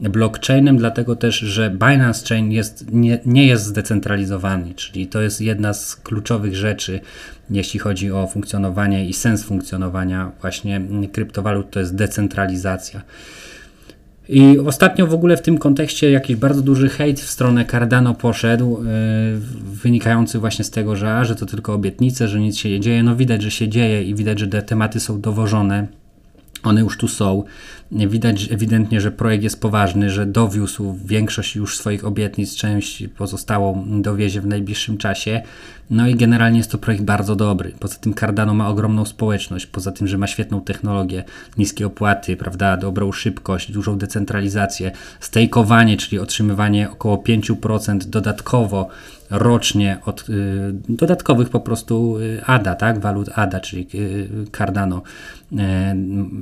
blockchainem, 0.00 0.76
dlatego 0.76 1.16
też, 1.16 1.38
że 1.38 1.70
Binance 1.70 2.26
Chain 2.28 2.52
jest, 2.52 2.92
nie, 2.92 3.18
nie 3.26 3.46
jest 3.46 3.64
zdecentralizowany, 3.64 4.74
czyli 4.74 5.06
to 5.06 5.20
jest 5.20 5.40
jedna 5.40 5.74
z 5.74 5.96
kluczowych 5.96 6.56
rzeczy, 6.56 7.00
jeśli 7.50 7.80
chodzi 7.80 8.12
o 8.12 8.26
funkcjonowanie 8.26 9.06
i 9.06 9.12
sens 9.12 9.44
funkcjonowania 9.44 10.32
właśnie 10.40 10.80
kryptowalut, 11.12 11.70
to 11.70 11.80
jest 11.80 11.94
decentralizacja. 11.94 13.02
I 14.28 14.58
ostatnio 14.58 15.06
w 15.06 15.14
ogóle 15.14 15.36
w 15.36 15.42
tym 15.42 15.58
kontekście 15.58 16.10
jakiś 16.10 16.36
bardzo 16.36 16.62
duży 16.62 16.88
hejt 16.88 17.20
w 17.20 17.30
stronę 17.30 17.64
Cardano 17.64 18.14
poszedł, 18.14 18.84
yy, 18.84 18.90
wynikający 19.82 20.38
właśnie 20.38 20.64
z 20.64 20.70
tego, 20.70 20.96
że, 20.96 21.16
a, 21.16 21.24
że 21.24 21.36
to 21.36 21.46
tylko 21.46 21.74
obietnice, 21.74 22.28
że 22.28 22.40
nic 22.40 22.56
się 22.56 22.70
nie 22.70 22.80
dzieje. 22.80 23.02
No 23.02 23.16
widać, 23.16 23.42
że 23.42 23.50
się 23.50 23.68
dzieje 23.68 24.02
i 24.02 24.14
widać, 24.14 24.38
że 24.38 24.48
te 24.48 24.62
tematy 24.62 25.00
są 25.00 25.20
dowożone. 25.20 25.86
One 26.62 26.80
już 26.80 26.98
tu 26.98 27.08
są. 27.08 27.44
Widać 27.94 28.52
ewidentnie, 28.52 29.00
że 29.00 29.10
projekt 29.10 29.44
jest 29.44 29.60
poważny, 29.60 30.10
że 30.10 30.26
dowiózł 30.26 30.98
większość 31.04 31.56
już 31.56 31.78
swoich 31.78 32.04
obietnic, 32.04 32.56
część 32.56 33.08
pozostałą 33.08 33.84
dowiezie 34.02 34.40
w 34.40 34.46
najbliższym 34.46 34.98
czasie. 34.98 35.42
No 35.90 36.08
i 36.08 36.14
generalnie 36.14 36.58
jest 36.58 36.70
to 36.70 36.78
projekt 36.78 37.04
bardzo 37.04 37.36
dobry. 37.36 37.72
Poza 37.80 37.96
tym 37.96 38.14
Cardano 38.14 38.54
ma 38.54 38.68
ogromną 38.68 39.04
społeczność, 39.04 39.66
poza 39.66 39.92
tym, 39.92 40.06
że 40.06 40.18
ma 40.18 40.26
świetną 40.26 40.60
technologię, 40.60 41.24
niskie 41.58 41.86
opłaty, 41.86 42.36
prawda, 42.36 42.76
dobrą 42.76 43.12
szybkość, 43.12 43.72
dużą 43.72 43.98
decentralizację, 43.98 44.90
stejkowanie, 45.20 45.96
czyli 45.96 46.18
otrzymywanie 46.18 46.90
około 46.90 47.16
5% 47.16 47.98
dodatkowo 47.98 48.88
rocznie 49.30 49.98
od 50.04 50.28
y, 50.28 50.74
dodatkowych 50.88 51.48
po 51.48 51.60
prostu 51.60 52.18
y, 52.18 52.44
ADA, 52.46 52.74
tak, 52.74 53.00
walut 53.00 53.28
ADA, 53.34 53.60
czyli 53.60 53.88
y, 53.94 54.28
Cardano. 54.56 55.02
Y, 55.52 55.56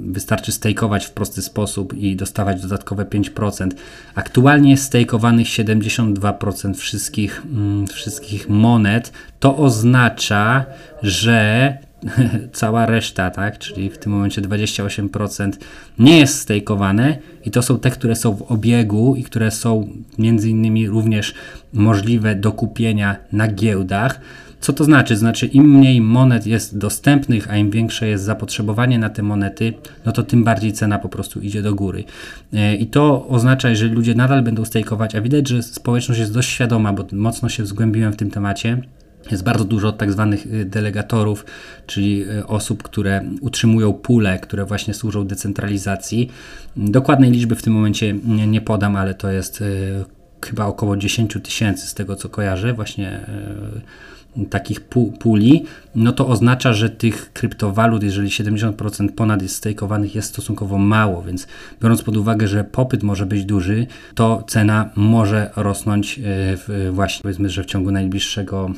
wystarczy 0.06 0.52
stejkować 0.52 1.06
w 1.06 1.10
prosty 1.10 1.41
sposób 1.42 1.94
i 1.94 2.16
dostawać 2.16 2.62
dodatkowe 2.62 3.04
5%. 3.04 3.70
Aktualnie 4.14 4.70
jest 4.70 4.84
stejkowanych 4.84 5.46
72% 5.46 6.74
wszystkich, 6.76 7.42
mm, 7.44 7.86
wszystkich 7.86 8.48
monet. 8.48 9.12
To 9.40 9.56
oznacza, 9.56 10.64
że 11.02 11.78
cała 12.52 12.86
reszta, 12.86 13.30
tak, 13.30 13.58
czyli 13.58 13.90
w 13.90 13.98
tym 13.98 14.12
momencie 14.12 14.42
28% 14.42 15.52
nie 15.98 16.18
jest 16.18 16.40
stejkowane 16.40 17.18
i 17.44 17.50
to 17.50 17.62
są 17.62 17.78
te, 17.78 17.90
które 17.90 18.16
są 18.16 18.34
w 18.34 18.42
obiegu 18.42 19.14
i 19.16 19.24
które 19.24 19.50
są 19.50 19.88
między 20.18 20.50
innymi 20.50 20.88
również 20.88 21.34
możliwe 21.72 22.34
do 22.34 22.52
kupienia 22.52 23.16
na 23.32 23.48
giełdach. 23.48 24.20
Co 24.62 24.72
to 24.72 24.84
znaczy? 24.84 25.16
Znaczy, 25.16 25.46
im 25.46 25.78
mniej 25.78 26.00
monet 26.00 26.46
jest 26.46 26.78
dostępnych, 26.78 27.50
a 27.50 27.56
im 27.56 27.70
większe 27.70 28.08
jest 28.08 28.24
zapotrzebowanie 28.24 28.98
na 28.98 29.10
te 29.10 29.22
monety, 29.22 29.72
no 30.06 30.12
to 30.12 30.22
tym 30.22 30.44
bardziej 30.44 30.72
cena 30.72 30.98
po 30.98 31.08
prostu 31.08 31.40
idzie 31.40 31.62
do 31.62 31.74
góry. 31.74 32.04
E, 32.52 32.76
I 32.76 32.86
to 32.86 33.28
oznacza, 33.28 33.74
że 33.74 33.86
ludzie 33.86 34.14
nadal 34.14 34.42
będą 34.42 34.64
stejkować, 34.64 35.14
a 35.14 35.20
widać, 35.20 35.48
że 35.48 35.62
społeczność 35.62 36.20
jest 36.20 36.32
dość 36.32 36.48
świadoma, 36.48 36.92
bo 36.92 37.04
mocno 37.12 37.48
się 37.48 37.66
zgłębiłem 37.66 38.12
w 38.12 38.16
tym 38.16 38.30
temacie. 38.30 38.82
Jest 39.30 39.44
bardzo 39.44 39.64
dużo 39.64 39.92
tak 39.92 40.12
zwanych 40.12 40.46
y, 40.46 40.64
delegatorów, 40.64 41.44
czyli 41.86 42.24
y, 42.30 42.46
osób, 42.46 42.82
które 42.82 43.24
utrzymują 43.40 43.92
pule, 43.92 44.38
które 44.38 44.64
właśnie 44.64 44.94
służą 44.94 45.26
decentralizacji. 45.26 46.30
Dokładnej 46.76 47.30
liczby 47.30 47.54
w 47.54 47.62
tym 47.62 47.72
momencie 47.72 48.14
nie 48.46 48.60
podam, 48.60 48.96
ale 48.96 49.14
to 49.14 49.30
jest 49.30 49.60
y, 49.60 50.04
chyba 50.44 50.66
około 50.66 50.96
10 50.96 51.36
tysięcy 51.42 51.86
z 51.86 51.94
tego 51.94 52.16
co 52.16 52.28
kojarzę, 52.28 52.72
właśnie 52.72 53.20
takich 54.50 54.80
puli, 55.18 55.64
no 55.94 56.12
to 56.12 56.28
oznacza, 56.28 56.72
że 56.72 56.90
tych 56.90 57.32
kryptowalut, 57.32 58.02
jeżeli 58.02 58.28
70% 58.28 59.08
ponad 59.08 59.42
jest 59.42 59.56
stakeowanych, 59.56 60.14
jest 60.14 60.28
stosunkowo 60.28 60.78
mało, 60.78 61.22
więc 61.22 61.46
biorąc 61.82 62.02
pod 62.02 62.16
uwagę, 62.16 62.48
że 62.48 62.64
popyt 62.64 63.02
może 63.02 63.26
być 63.26 63.44
duży, 63.44 63.86
to 64.14 64.44
cena 64.46 64.90
może 64.96 65.50
rosnąć 65.56 66.20
w, 66.24 66.90
właśnie, 66.92 67.22
powiedzmy, 67.22 67.50
że 67.50 67.62
w 67.62 67.66
ciągu 67.66 67.90
najbliższego 67.90 68.70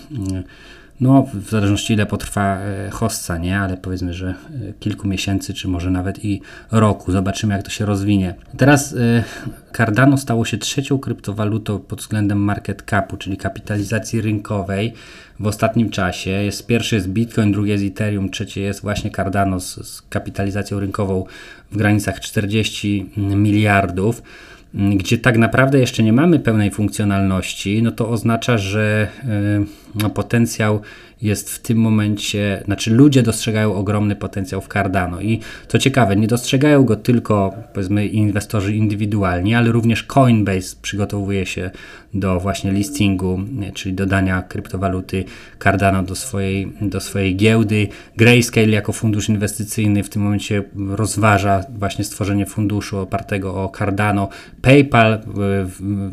no, 1.01 1.27
w 1.35 1.51
zależności 1.51 1.93
ile 1.93 2.07
potrwa 2.07 2.59
e, 2.59 2.91
hossa, 2.91 3.39
nie? 3.39 3.59
Ale 3.59 3.77
powiedzmy, 3.77 4.15
że 4.15 4.29
e, 4.29 4.73
kilku 4.81 5.09
miesięcy, 5.09 5.55
czy 5.55 5.69
może 5.69 5.91
nawet 5.91 6.25
i 6.25 6.41
roku. 6.71 7.13
Zobaczymy, 7.13 7.55
jak 7.55 7.63
to 7.63 7.71
się 7.71 7.87
rozwinie. 7.87 8.35
Teraz 8.57 8.93
e, 8.93 9.25
Cardano 9.77 10.19
stało 10.19 10.45
się 10.45 10.59
trzecią 10.59 10.99
kryptowalutą 10.99 11.79
pod 11.79 12.01
względem 12.01 12.39
market 12.39 12.83
capu, 12.83 13.17
czyli 13.17 13.37
kapitalizacji 13.37 14.21
rynkowej 14.21 14.93
w 15.41 15.47
ostatnim 15.47 15.91
czasie. 15.91 16.31
Jest 16.31 16.67
pierwszy 16.67 16.95
jest 16.95 17.09
Bitcoin, 17.09 17.53
drugi 17.53 17.71
jest 17.71 17.85
Ethereum, 17.85 18.31
trzecie 18.31 18.61
jest 18.61 18.83
właśnie 18.83 19.11
Cardano 19.11 19.61
z, 19.61 19.89
z 19.89 20.03
kapitalizacją 20.03 20.81
rynkową 20.81 21.25
w 21.71 21.77
granicach 21.77 22.21
40 22.21 23.11
miliardów 23.17 24.23
gdzie 24.97 25.19
tak 25.19 25.39
naprawdę 25.39 25.79
jeszcze 25.79 26.03
nie 26.03 26.13
mamy 26.13 26.39
pełnej 26.39 26.71
funkcjonalności, 26.71 27.83
no 27.83 27.93
to 27.93 28.09
oznacza, 28.09 28.59
że 28.59 29.09
potencjał 30.15 30.81
jest 31.23 31.51
w 31.51 31.59
tym 31.59 31.79
momencie, 31.79 32.63
znaczy 32.65 32.91
ludzie 32.91 33.23
dostrzegają 33.23 33.75
ogromny 33.75 34.17
potencjał 34.17 34.61
w 34.61 34.69
Cardano 34.69 35.21
i 35.21 35.41
co 35.69 35.79
ciekawe, 35.79 36.17
nie 36.17 36.27
dostrzegają 36.27 36.85
go 36.85 36.97
tylko 36.97 37.55
powiedzmy 37.75 38.07
inwestorzy 38.07 38.75
indywidualni, 38.75 39.55
ale 39.55 39.73
również 39.73 40.03
Coinbase 40.03 40.77
przygotowuje 40.83 41.47
się 41.47 41.71
do 42.15 42.41
właśnie 42.41 42.73
listingu, 42.73 43.41
czyli 43.75 43.95
dodania 43.95 44.43
kryptowaluty 44.43 45.25
Cardano 45.63 46.03
do 46.03 46.15
swojej, 46.15 46.73
do 46.81 47.01
swojej 47.01 47.37
giełdy. 47.37 47.89
Grayscale 48.17 48.69
jako 48.69 48.93
fundusz 48.93 49.29
inwestycyjny 49.29 50.03
w 50.03 50.09
tym 50.09 50.23
momencie 50.23 50.63
rozważa 50.89 51.65
właśnie 51.79 52.05
stworzenie 52.05 52.47
funduszu 52.47 52.99
opartego 52.99 53.55
o 53.55 53.73
Cardano. 53.79 54.29
PayPal 54.63 55.19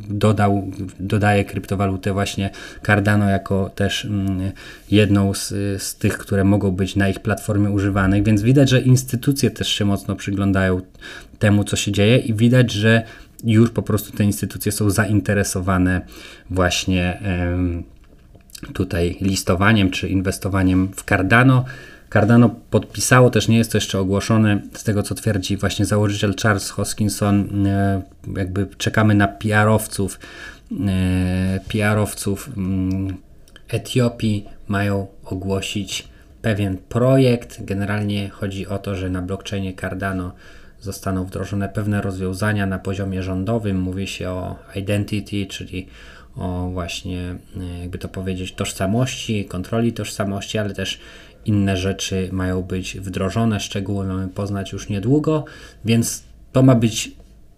dodał, 0.10 0.72
dodaje 1.00 1.46
kryptowalutę 1.46 2.14
właśnie 2.14 2.50
Cardano 2.86 3.30
jako 3.30 3.71
też 3.76 4.06
mm, 4.06 4.52
jedną 4.92 5.34
z, 5.34 5.50
z 5.84 5.96
tych, 5.96 6.18
które 6.18 6.44
mogą 6.44 6.72
być 6.72 6.96
na 6.96 7.10
ich 7.10 7.20
platformie 7.20 7.70
używanych, 7.70 8.24
więc 8.24 8.42
widać, 8.42 8.70
że 8.70 8.82
instytucje 8.82 9.52
też 9.52 9.68
się 9.68 9.86
mocno 9.86 10.16
przyglądają 10.16 10.82
temu, 11.40 11.64
co 11.64 11.76
się 11.76 11.92
dzieje 11.92 12.18
i 12.18 12.34
widać, 12.34 12.72
że 12.72 13.04
już 13.44 13.70
po 13.70 13.82
prostu 13.82 14.18
te 14.18 14.24
instytucje 14.24 14.72
są 14.72 14.90
zainteresowane 14.90 16.02
właśnie 16.50 17.22
tutaj 18.74 19.18
listowaniem 19.22 19.92
czy 19.92 20.10
inwestowaniem 20.10 20.92
w 20.96 21.04
Cardano. 21.04 21.66
Cardano 22.14 22.50
podpisało, 22.70 23.30
też 23.30 23.48
nie 23.48 23.58
jest 23.58 23.72
to 23.72 23.78
jeszcze 23.78 24.00
ogłoszone, 24.00 24.62
z 24.74 24.84
tego 24.84 25.04
co 25.04 25.16
twierdzi 25.16 25.58
właśnie 25.58 25.86
założyciel 25.86 26.36
Charles 26.42 26.70
Hoskinson, 26.70 27.66
e, 27.68 28.02
jakby 28.36 28.68
czekamy 28.78 29.16
na 29.16 29.28
PR-owców, 29.28 30.20
e, 30.88 31.60
PR-owców 31.68 32.50
mm, 32.58 33.18
Etiopii 33.72 34.46
mają 34.68 35.08
ogłosić 35.24 36.08
pewien 36.42 36.78
projekt. 36.78 37.66
Generalnie 37.66 38.30
chodzi 38.30 38.68
o 38.68 38.80
to, 38.80 38.96
że 38.96 39.10
na 39.10 39.22
blockchainie 39.22 39.74
Cardano 39.74 40.32
zostaną 40.82 41.26
wdrożone 41.26 41.70
pewne 41.70 42.02
rozwiązania 42.02 42.66
na 42.66 42.80
poziomie 42.80 43.24
rządowym. 43.24 43.82
Mówi 43.82 44.08
się 44.08 44.30
o 44.30 44.56
identity, 44.76 45.46
czyli 45.46 45.88
o 46.36 46.70
właśnie, 46.74 47.36
e, 47.58 47.80
jakby 47.80 47.98
to 47.98 48.10
powiedzieć, 48.10 48.54
tożsamości, 48.54 49.46
kontroli 49.46 49.94
tożsamości, 49.94 50.58
ale 50.58 50.74
też 50.74 51.00
inne 51.46 51.78
rzeczy 51.78 52.30
mają 52.32 52.62
być 52.62 53.00
wdrożone. 53.00 53.60
Szczegóły 53.60 54.06
mamy 54.06 54.28
poznać 54.28 54.72
już 54.72 54.90
niedługo, 54.90 55.46
więc 55.86 56.24
to 56.52 56.64
ma 56.64 56.76
być 56.76 57.12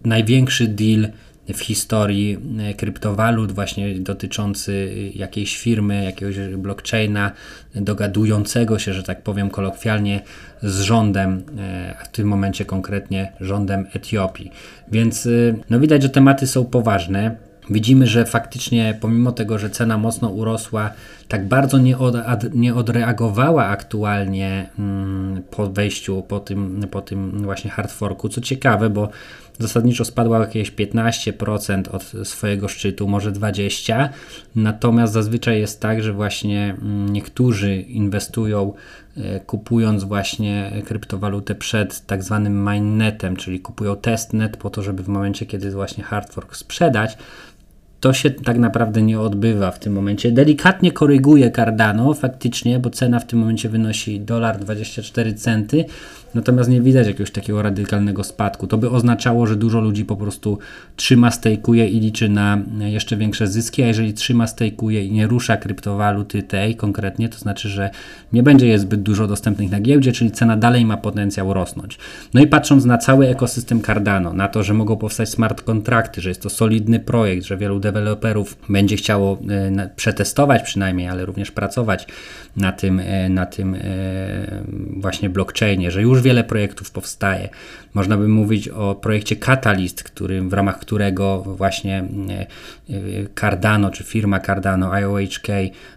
największy 0.06 0.68
deal 0.68 1.08
w 1.48 1.60
historii 1.60 2.38
e, 2.60 2.74
kryptowalut, 2.74 3.52
właśnie 3.52 4.00
dotyczący 4.00 4.94
jakiejś 5.16 5.58
firmy, 5.58 6.04
jakiegoś 6.04 6.38
blockchaina, 6.58 7.32
dogadującego 7.76 8.80
się, 8.80 8.94
że 8.94 9.04
tak 9.04 9.22
powiem 9.22 9.50
kolokwialnie, 9.50 10.22
z 10.62 10.82
rządem, 10.82 11.44
e, 11.58 11.96
w 12.04 12.08
tym 12.08 12.28
momencie 12.28 12.66
konkretnie 12.66 13.32
rządem 13.42 13.86
Etiopii. 13.94 14.52
Więc 14.92 15.26
e, 15.26 15.30
no 15.70 15.80
widać, 15.80 16.02
że 16.02 16.10
tematy 16.10 16.48
są 16.48 16.66
poważne. 16.66 17.36
Widzimy, 17.70 18.08
że 18.08 18.26
faktycznie 18.26 18.98
pomimo 19.02 19.32
tego, 19.32 19.60
że 19.60 19.70
cena 19.70 19.98
mocno 19.98 20.30
urosła, 20.30 20.90
tak 21.28 21.48
bardzo 21.48 21.78
nie, 21.78 21.98
od, 21.98 22.16
nie 22.54 22.76
odreagowała 22.76 23.66
aktualnie 23.66 24.70
mm, 24.80 25.42
po 25.52 25.70
wejściu, 25.70 26.24
po 26.28 26.40
tym, 26.40 26.88
po 26.92 27.02
tym 27.02 27.44
właśnie 27.44 27.72
hard 27.72 27.92
forku. 27.92 28.30
Co 28.30 28.42
ciekawe, 28.42 28.90
bo 28.90 29.10
zasadniczo 29.60 30.06
spadła 30.06 30.40
jakieś 30.40 30.72
15% 30.72 31.96
od 31.96 32.28
swojego 32.28 32.68
szczytu, 32.68 33.08
może 33.08 33.32
20%. 33.32 34.10
Natomiast 34.56 35.14
zazwyczaj 35.14 35.60
jest 35.60 35.82
tak, 35.82 36.04
że 36.04 36.14
właśnie 36.14 36.76
mm, 36.82 37.14
niektórzy 37.14 37.76
inwestują 37.76 38.74
e, 39.18 39.40
kupując 39.40 40.04
właśnie 40.04 40.72
kryptowalutę 40.86 41.56
przed 41.56 42.06
tak 42.06 42.24
zwanym 42.24 42.62
mainnetem, 42.62 43.36
czyli 43.36 43.60
kupują 43.60 43.96
testnet 43.96 44.58
po 44.58 44.70
to, 44.70 44.82
żeby 44.82 45.04
w 45.04 45.08
momencie, 45.08 45.46
kiedy 45.46 45.72
właśnie 45.72 46.04
hard 46.04 46.34
fork 46.34 46.56
sprzedać, 46.56 47.18
to 48.04 48.14
się 48.14 48.32
tak 48.32 48.58
naprawdę 48.58 49.02
nie 49.02 49.20
odbywa 49.20 49.72
w 49.72 49.80
tym 49.80 49.94
momencie. 49.94 50.32
Delikatnie 50.32 50.92
koryguje 50.92 51.52
Cardano 51.52 52.14
faktycznie, 52.14 52.80
bo 52.80 52.90
cena 52.90 53.20
w 53.20 53.28
tym 53.28 53.40
momencie 53.40 53.70
wynosi 53.70 54.20
dolar 54.20 54.60
24 54.60 55.34
centy, 55.34 55.86
natomiast 56.34 56.70
nie 56.70 56.82
widać 56.82 57.08
jakiegoś 57.08 57.32
takiego 57.32 57.62
radykalnego 57.62 58.24
spadku. 58.24 58.68
To 58.68 58.78
by 58.78 58.90
oznaczało, 58.90 59.48
że 59.48 59.56
dużo 59.56 59.80
ludzi 59.80 60.06
po 60.06 60.16
prostu 60.16 60.60
trzyma, 60.96 61.32
stejkuje 61.32 61.88
i 61.88 62.00
liczy 62.00 62.30
na 62.30 62.58
jeszcze 62.80 63.18
większe 63.18 63.48
zyski, 63.48 63.84
a 63.84 63.88
jeżeli 63.88 64.14
trzyma, 64.14 64.48
stejkuje 64.48 65.06
i 65.06 65.12
nie 65.12 65.28
rusza 65.28 65.58
kryptowaluty 65.58 66.44
tej 66.44 66.76
konkretnie, 66.76 67.30
to 67.30 67.38
znaczy, 67.38 67.70
że 67.70 67.90
nie 68.34 68.44
będzie 68.44 68.68
je 68.68 68.80
zbyt 68.80 69.02
dużo 69.02 69.28
dostępnych 69.28 69.72
na 69.72 69.80
giełdzie, 69.80 70.12
czyli 70.12 70.32
cena 70.32 70.58
dalej 70.58 70.86
ma 70.86 70.98
potencjał 70.98 71.54
rosnąć. 71.54 71.98
No 72.34 72.42
i 72.42 72.48
patrząc 72.48 72.86
na 72.86 72.98
cały 72.98 73.28
ekosystem 73.28 73.82
Cardano, 73.82 74.34
na 74.34 74.48
to, 74.48 74.64
że 74.64 74.74
mogą 74.74 74.98
powstać 74.98 75.30
smart 75.30 75.62
kontrakty, 75.62 76.22
że 76.22 76.30
jest 76.30 76.42
to 76.42 76.50
solidny 76.50 77.00
projekt, 77.00 77.46
że 77.46 77.58
wielu 77.58 77.80
deweloperów 77.94 78.58
będzie 78.70 78.96
chciało 78.96 79.40
e, 79.50 79.90
przetestować 79.96 80.64
przynajmniej, 80.64 81.08
ale 81.08 81.26
również 81.26 81.52
pracować 81.52 82.08
na 82.56 82.72
tym, 82.72 83.00
e, 83.00 83.30
na 83.30 83.46
tym 83.46 83.76
e, 83.76 83.80
właśnie 84.98 85.30
blockchainie, 85.30 85.92
że 85.92 86.02
już 86.02 86.22
wiele 86.22 86.44
projektów 86.44 86.92
powstaje. 86.92 87.50
Można 87.94 88.18
by 88.18 88.28
mówić 88.28 88.68
o 88.68 88.96
projekcie 88.96 89.36
Catalyst, 89.36 90.04
który, 90.04 90.42
w 90.42 90.54
ramach 90.54 90.80
którego 90.80 91.42
właśnie 91.42 92.04
Cardano, 93.40 93.92
czy 93.92 94.04
firma 94.04 94.40
Cardano, 94.40 94.92
IOHK, 94.94 95.48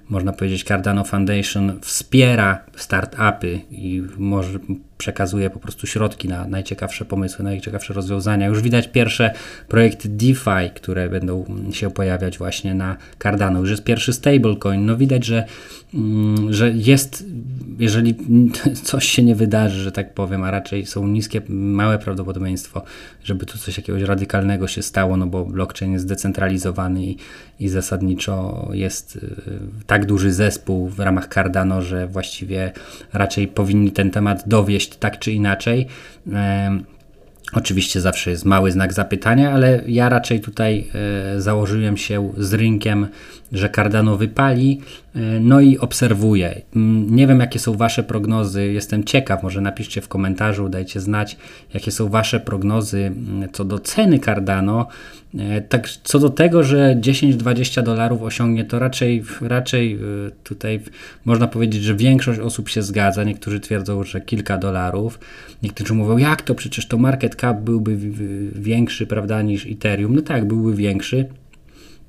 można 0.09 0.33
powiedzieć 0.33 0.65
Cardano 0.65 1.05
Foundation 1.05 1.81
wspiera 1.81 2.59
startupy 2.77 3.61
i 3.71 4.03
może 4.17 4.59
przekazuje 4.99 5.51
po 5.51 5.59
prostu 5.59 5.87
środki 5.87 6.29
na 6.29 6.49
najciekawsze 6.49 7.05
pomysły, 7.05 7.45
najciekawsze 7.45 7.95
rozwiązania. 7.95 8.47
Już 8.47 8.63
widać 8.63 8.89
pierwsze 8.89 9.35
projekty 9.69 10.09
DeFi, 10.09 10.71
które 10.75 11.09
będą 11.09 11.45
się 11.73 11.91
pojawiać 11.91 12.39
właśnie 12.39 12.75
na 12.75 12.97
Cardano. 13.23 13.61
Już 13.61 13.71
jest 13.71 13.85
pierwszy 13.85 14.13
stablecoin. 14.13 14.87
No 14.87 14.97
widać, 14.97 15.25
że, 15.25 15.45
mm, 15.95 16.53
że 16.53 16.71
jest, 16.71 17.25
jeżeli 17.79 18.15
coś 18.85 19.09
się 19.09 19.23
nie 19.23 19.35
wydarzy, 19.35 19.83
że 19.83 19.93
tak 19.93 20.15
powiem, 20.15 20.45
a 20.45 20.51
raczej 20.51 20.87
są 20.87 21.07
niskie, 21.09 21.43
małe 21.49 21.99
prawdopodobieństwo, 21.99 22.85
żeby 23.25 23.47
tu 23.47 23.59
coś 23.59 23.77
jakiegoś 23.77 24.03
radykalnego 24.03 24.69
się 24.69 24.83
stało, 24.83 25.17
no 25.17 25.27
bo 25.27 25.45
blockchain 25.45 25.93
jest 25.93 26.05
zdecentralizowany 26.05 27.05
i, 27.05 27.17
i 27.61 27.69
zasadniczo 27.69 28.69
jest 28.73 29.17
y, 29.17 29.21
tak 29.97 30.07
duży 30.07 30.33
zespół 30.33 30.89
w 30.89 31.01
ramach 31.01 31.29
Cardano, 31.35 31.83
że 31.83 32.07
właściwie 32.07 32.73
raczej 33.13 33.49
powinni 33.49 33.93
ten 33.93 34.11
temat 34.11 34.49
dowieść 34.49 34.97
tak 34.97 35.19
czy 35.19 35.33
inaczej. 35.33 35.87
Oczywiście 37.53 38.01
zawsze 38.01 38.31
jest 38.31 38.45
mały 38.45 38.73
znak 38.73 38.93
zapytania, 38.93 39.53
ale 39.53 39.83
ja 39.87 40.09
raczej 40.09 40.41
tutaj 40.41 40.87
e, 41.35 41.41
założyłem 41.41 41.97
się 41.97 42.33
z 42.39 42.55
rynkiem, 42.55 43.07
że 43.53 43.71
Cardano 43.71 44.17
wypali, 44.17 44.81
e, 45.15 45.21
no 45.41 45.61
i 45.61 45.79
obserwuję. 45.79 46.61
Mm, 46.77 47.17
nie 47.17 47.27
wiem, 47.27 47.41
jakie 47.41 47.59
są 47.59 47.77
Wasze 47.77 48.03
prognozy, 48.03 48.73
jestem 48.73 49.05
ciekaw, 49.05 49.43
może 49.43 49.61
napiszcie 49.61 50.01
w 50.01 50.09
komentarzu, 50.09 50.69
dajcie 50.69 51.01
znać, 51.01 51.37
jakie 51.75 51.91
są 51.91 52.09
Wasze 52.09 52.41
prognozy 52.41 53.01
mm, 53.07 53.49
co 53.53 53.65
do 53.65 53.79
ceny 53.79 54.19
Cardano. 54.19 54.87
E, 55.39 55.61
tak, 55.61 55.89
co 55.89 56.19
do 56.19 56.31
tego, 56.31 56.63
że 56.63 56.97
10-20 57.01 57.83
dolarów 57.83 58.23
osiągnie, 58.23 58.65
to 58.65 58.79
raczej, 58.79 59.25
raczej 59.41 59.99
tutaj 60.45 60.81
można 61.25 61.49
powiedzieć, 61.49 61.83
że 61.83 61.95
większość 61.95 62.41
osób 62.41 62.69
się 62.69 62.83
zgadza. 62.83 63.25
Niektórzy 63.25 63.61
twierdzą, 63.61 64.05
że 64.05 64.21
kilka 64.21 64.59
dolarów. 64.59 65.19
Niektórzy 65.63 65.95
mówią, 65.95 66.17
jak 66.17 66.43
to 66.43 66.55
przecież 66.55 66.89
to 66.89 66.99
market 66.99 67.35
cap 67.35 67.61
byłby 67.61 67.97
większy, 68.53 69.07
prawda, 69.07 69.43
niż 69.43 69.67
Ethereum. 69.67 70.15
No 70.15 70.23
tak, 70.23 70.45
byłby 70.49 70.75
większy. 70.75 71.27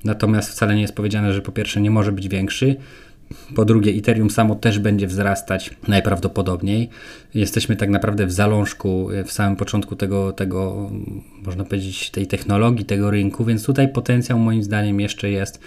Natomiast 0.04 0.50
wcale 0.50 0.74
nie 0.74 0.82
jest 0.82 0.94
powiedziane, 0.94 1.32
że 1.32 1.42
po 1.42 1.52
pierwsze 1.52 1.80
nie 1.80 1.90
może 1.90 2.12
być 2.12 2.28
większy. 2.28 2.76
Po 3.54 3.64
drugie, 3.64 3.92
Ethereum 3.92 4.30
samo 4.30 4.54
też 4.54 4.78
będzie 4.78 5.06
wzrastać 5.06 5.70
najprawdopodobniej. 5.88 6.88
Jesteśmy 7.34 7.76
tak 7.76 7.90
naprawdę 7.90 8.26
w 8.26 8.32
zalążku, 8.32 9.08
w 9.24 9.32
samym 9.32 9.56
początku 9.56 9.96
tego, 9.96 10.32
tego, 10.32 10.90
można 11.42 11.64
powiedzieć, 11.64 12.10
tej 12.10 12.26
technologii, 12.26 12.84
tego 12.84 13.10
rynku, 13.10 13.44
więc 13.44 13.64
tutaj 13.64 13.88
potencjał 13.88 14.38
moim 14.38 14.62
zdaniem 14.62 15.00
jeszcze 15.00 15.30
jest 15.30 15.60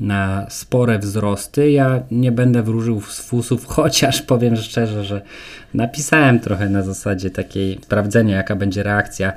na 0.00 0.46
spore 0.50 0.98
wzrosty. 0.98 1.70
Ja 1.70 2.02
nie 2.10 2.32
będę 2.32 2.62
wróżył 2.62 3.00
z 3.00 3.20
fusów, 3.20 3.66
chociaż 3.76 4.22
powiem 4.22 4.56
szczerze, 4.56 5.04
że 5.04 5.22
napisałem 5.74 6.40
trochę 6.40 6.68
na 6.68 6.82
zasadzie 6.82 7.30
takiej 7.30 7.78
sprawdzenia, 7.82 8.36
jaka 8.36 8.56
będzie 8.56 8.82
reakcja 8.82 9.32
e, 9.32 9.34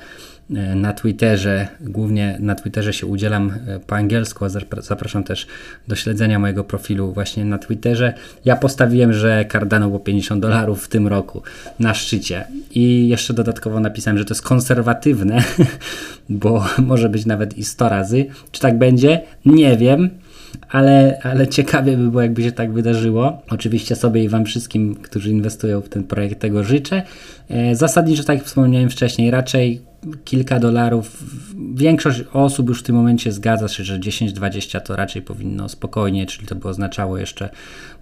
na 0.75 0.93
Twitterze. 0.93 1.67
Głównie 1.81 2.37
na 2.39 2.55
Twitterze 2.55 2.93
się 2.93 3.07
udzielam 3.07 3.53
e, 3.67 3.79
po 3.79 3.95
angielsku, 3.95 4.45
a 4.45 4.49
zapraszam 4.81 5.23
też 5.23 5.47
do 5.87 5.95
śledzenia 5.95 6.39
mojego 6.39 6.63
profilu 6.63 7.13
właśnie 7.13 7.45
na 7.45 7.57
Twitterze. 7.57 8.13
Ja 8.45 8.55
postawiłem, 8.55 9.13
że 9.13 9.45
Cardano 9.51 9.87
było 9.87 9.99
50 9.99 10.41
dolarów 10.41 10.85
w 10.85 10.87
tym 10.87 11.07
roku 11.07 11.41
na 11.79 11.93
szczycie 11.93 12.47
i 12.71 13.07
jeszcze 13.07 13.33
dodatkowo 13.33 13.79
napisałem, 13.79 14.17
że 14.17 14.25
to 14.25 14.33
jest 14.33 14.41
konserwatywne, 14.41 15.43
bo 16.29 16.65
może 16.77 17.09
być 17.09 17.25
nawet 17.25 17.57
i 17.57 17.63
100 17.63 17.89
razy. 17.89 18.25
Czy 18.51 18.61
tak 18.61 18.77
będzie? 18.77 19.21
Nie 19.45 19.77
wiem 19.77 20.09
ale, 20.69 21.19
ale 21.23 21.47
ciekawie 21.47 21.97
by 21.97 22.09
było, 22.09 22.21
jakby 22.21 22.43
się 22.43 22.51
tak 22.51 22.73
wydarzyło. 22.73 23.41
Oczywiście 23.49 23.95
sobie 23.95 24.23
i 24.23 24.29
Wam 24.29 24.45
wszystkim, 24.45 24.95
którzy 24.95 25.31
inwestują 25.31 25.81
w 25.81 25.89
ten 25.89 26.03
projekt, 26.03 26.39
tego 26.39 26.63
życzę. 26.63 27.01
E, 27.49 27.75
zasadniczo, 27.75 28.23
tak 28.23 28.37
jak 28.37 28.45
wspomniałem 28.45 28.89
wcześniej, 28.89 29.31
raczej 29.31 29.81
kilka 30.25 30.59
dolarów. 30.59 31.23
Większość 31.73 32.23
osób 32.33 32.69
już 32.69 32.79
w 32.79 32.83
tym 32.83 32.95
momencie 32.95 33.31
zgadza 33.31 33.67
się, 33.67 33.83
że 33.83 33.99
10-20 33.99 34.81
to 34.81 34.95
raczej 34.95 35.21
powinno 35.21 35.69
spokojnie, 35.69 36.25
czyli 36.25 36.47
to 36.47 36.55
by 36.55 36.67
oznaczało 36.67 37.17
jeszcze 37.17 37.49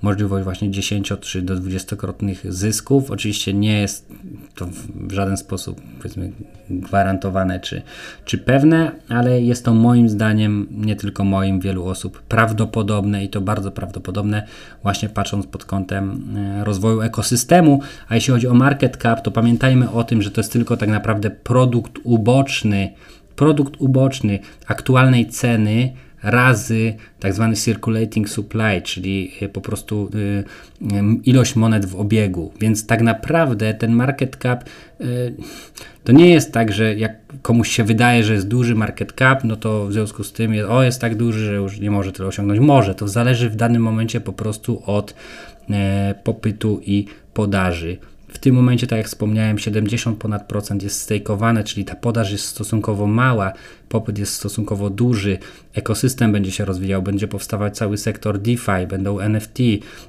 możliwość 0.01 0.43
właśnie 0.43 0.71
10 0.71 1.13
czy 1.21 1.41
do 1.41 1.55
20-krotnych 1.55 2.51
zysków. 2.51 3.12
Oczywiście 3.12 3.53
nie 3.53 3.81
jest 3.81 4.07
to 4.55 4.67
w 4.95 5.12
żaden 5.12 5.38
sposób 5.38 5.81
powiedzmy 5.97 6.31
gwarantowane 6.69 7.60
czy, 7.60 7.81
czy 8.25 8.38
pewne, 8.38 8.91
ale 9.10 9.41
jest 9.41 9.65
to 9.65 9.73
moim 9.73 10.10
zdaniem, 10.10 10.67
nie 10.71 10.95
tylko 10.95 11.23
moim, 11.23 11.60
wielu 11.60 11.86
osób 11.86 12.21
prawdopodobne 12.21 13.23
i 13.23 13.29
to 13.29 13.41
bardzo 13.41 13.71
prawdopodobne, 13.71 14.47
właśnie 14.83 15.10
patrząc 15.10 15.47
pod 15.47 15.65
kątem 15.65 16.23
e, 16.38 16.63
rozwoju 16.63 17.01
ekosystemu. 17.01 17.81
A 18.10 18.15
jeśli 18.15 18.33
chodzi 18.33 18.47
o 18.47 18.53
market 18.53 18.97
cap, 18.97 19.21
to 19.21 19.31
pamiętajmy 19.31 19.91
o 19.91 20.03
tym, 20.03 20.21
że 20.21 20.31
to 20.31 20.41
jest 20.41 20.53
tylko 20.53 20.77
tak 20.77 20.89
naprawdę 20.89 21.29
produkt 21.29 21.87
uboczny, 22.04 22.93
produkt 23.36 23.73
uboczny 23.80 24.39
aktualnej 24.67 25.26
ceny 25.26 25.93
razy 26.23 26.93
tak 27.19 27.34
zwany 27.34 27.56
circulating 27.56 28.30
supply, 28.30 28.82
czyli 28.84 29.32
e, 29.41 29.50
po 29.50 29.62
prostu 29.62 30.10
e, 30.82 31.04
ilość 31.23 31.56
monet 31.56 31.86
w 31.86 31.95
obiegu. 31.95 32.52
Więc 32.60 32.86
tak 32.86 33.02
naprawdę 33.02 33.73
ten 33.73 33.91
market 33.91 34.36
cap 34.36 34.63
e, 35.00 35.06
to 36.04 36.12
nie 36.12 36.30
jest 36.30 36.54
tak, 36.54 36.71
że 36.71 36.95
jak 36.95 37.12
komuś 37.41 37.69
się 37.69 37.84
wydaje, 37.84 38.23
że 38.23 38.34
jest 38.34 38.47
duży 38.47 38.76
market 38.76 39.13
cap, 39.13 39.43
no 39.43 39.56
to 39.56 39.88
w 39.88 39.93
związku 39.93 40.23
z 40.23 40.34
tym 40.34 40.54
jest, 40.54 40.69
o 40.69 40.84
jest 40.84 41.02
tak 41.02 41.15
duży, 41.15 41.45
że 41.45 41.54
już 41.54 41.80
nie 41.80 41.91
może 41.91 42.12
tyle 42.12 42.28
osiągnąć. 42.28 42.60
Może, 42.60 42.95
to 42.95 43.08
zależy 43.08 43.50
w 43.50 43.56
danym 43.56 43.82
momencie 43.82 44.21
po 44.21 44.34
prostu 44.34 44.82
od 44.86 45.13
popytu 46.23 46.82
i 46.86 47.06
podaży. 47.34 47.97
W 48.38 48.39
tym 48.39 48.56
momencie, 48.56 48.88
tak 48.88 48.97
jak 48.97 49.08
wspomniałem, 49.08 49.60
70 49.60 50.17
ponad 50.17 50.47
procent 50.47 50.84
jest 50.84 51.02
stejkowane, 51.02 51.63
czyli 51.63 51.86
ta 51.86 51.95
podaż 51.95 52.32
jest 52.32 52.45
stosunkowo 52.45 53.08
mała, 53.08 53.54
popyt 53.89 54.17
jest 54.17 54.34
stosunkowo 54.34 54.89
duży, 54.89 55.38
ekosystem 55.73 56.32
będzie 56.32 56.52
się 56.52 56.65
rozwijał, 56.65 57.02
będzie 57.02 57.28
powstawać 57.28 57.78
cały 57.78 57.97
sektor 57.97 58.39
DeFi, 58.39 58.88
będą 58.89 59.19
NFT 59.19 59.60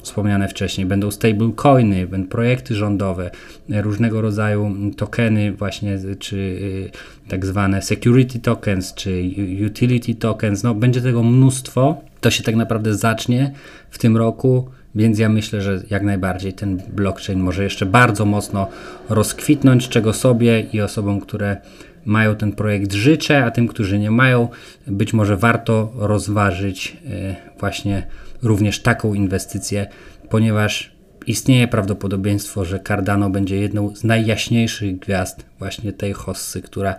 wspomniane 0.02 0.48
wcześniej, 0.48 0.86
będą 0.86 1.10
stablecoiny, 1.10 2.06
będą 2.06 2.28
projekty 2.28 2.74
rządowe, 2.74 3.30
różnego 3.68 4.20
rodzaju 4.20 4.76
tokeny 4.96 5.52
właśnie, 5.52 5.98
czy 6.18 6.36
y, 6.36 6.90
tak 7.28 7.46
zwane 7.46 7.82
security 7.82 8.38
tokens, 8.38 8.94
czy 8.94 9.30
utility 9.66 10.14
tokens, 10.14 10.62
no 10.62 10.74
będzie 10.74 11.00
tego 11.00 11.22
mnóstwo. 11.22 12.00
To 12.20 12.30
się 12.30 12.42
tak 12.42 12.56
naprawdę 12.56 12.94
zacznie 12.94 13.52
w 13.90 13.98
tym 13.98 14.16
roku 14.16 14.68
więc 14.98 15.18
ja 15.18 15.28
myślę, 15.28 15.60
że 15.60 15.82
jak 15.90 16.02
najbardziej 16.02 16.52
ten 16.52 16.76
blockchain 16.88 17.40
może 17.40 17.64
jeszcze 17.64 17.86
bardzo 17.86 18.24
mocno 18.24 18.68
rozkwitnąć, 19.08 19.88
czego 19.88 20.12
sobie 20.12 20.60
i 20.60 20.80
osobom, 20.80 21.20
które 21.20 21.56
mają 22.04 22.36
ten 22.36 22.52
projekt 22.52 22.92
życzę, 22.92 23.44
a 23.44 23.50
tym, 23.50 23.68
którzy 23.68 23.98
nie 23.98 24.10
mają, 24.10 24.48
być 24.86 25.12
może 25.12 25.36
warto 25.36 25.92
rozważyć 25.96 26.96
e, 27.06 27.36
właśnie 27.60 28.06
również 28.42 28.82
taką 28.82 29.14
inwestycję, 29.14 29.86
ponieważ 30.28 30.92
istnieje 31.26 31.68
prawdopodobieństwo, 31.68 32.64
że 32.64 32.80
Cardano 32.88 33.30
będzie 33.30 33.56
jedną 33.56 33.96
z 33.96 34.04
najjaśniejszych 34.04 34.98
gwiazd 34.98 35.44
właśnie 35.58 35.92
tej 35.92 36.12
hossy, 36.12 36.62
która 36.62 36.94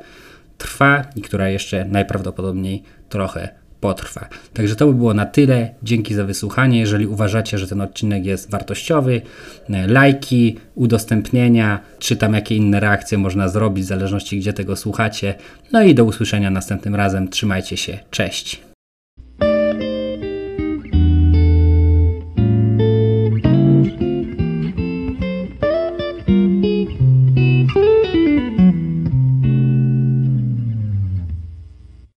trwa 0.57 1.05
i 1.15 1.21
która 1.21 1.49
jeszcze 1.49 1.85
najprawdopodobniej 1.85 2.83
trochę 3.09 3.49
potrwa. 3.81 4.29
Także 4.53 4.75
to 4.75 4.87
by 4.87 4.93
było 4.93 5.13
na 5.13 5.25
tyle. 5.25 5.73
Dzięki 5.83 6.13
za 6.13 6.25
wysłuchanie. 6.25 6.79
Jeżeli 6.79 7.07
uważacie, 7.07 7.57
że 7.57 7.67
ten 7.67 7.81
odcinek 7.81 8.25
jest 8.25 8.51
wartościowy, 8.51 9.21
e, 9.69 9.87
lajki, 9.87 10.57
udostępnienia, 10.75 11.79
czy 11.99 12.15
tam 12.15 12.33
jakie 12.33 12.55
inne 12.55 12.79
reakcje 12.79 13.17
można 13.17 13.47
zrobić, 13.47 13.85
w 13.85 13.87
zależności 13.87 14.39
gdzie 14.39 14.53
tego 14.53 14.75
słuchacie. 14.75 15.35
No 15.71 15.83
i 15.83 15.95
do 15.95 16.05
usłyszenia 16.05 16.51
następnym 16.51 16.95
razem. 16.95 17.29
Trzymajcie 17.29 17.77
się. 17.77 17.99
Cześć. 18.11 18.68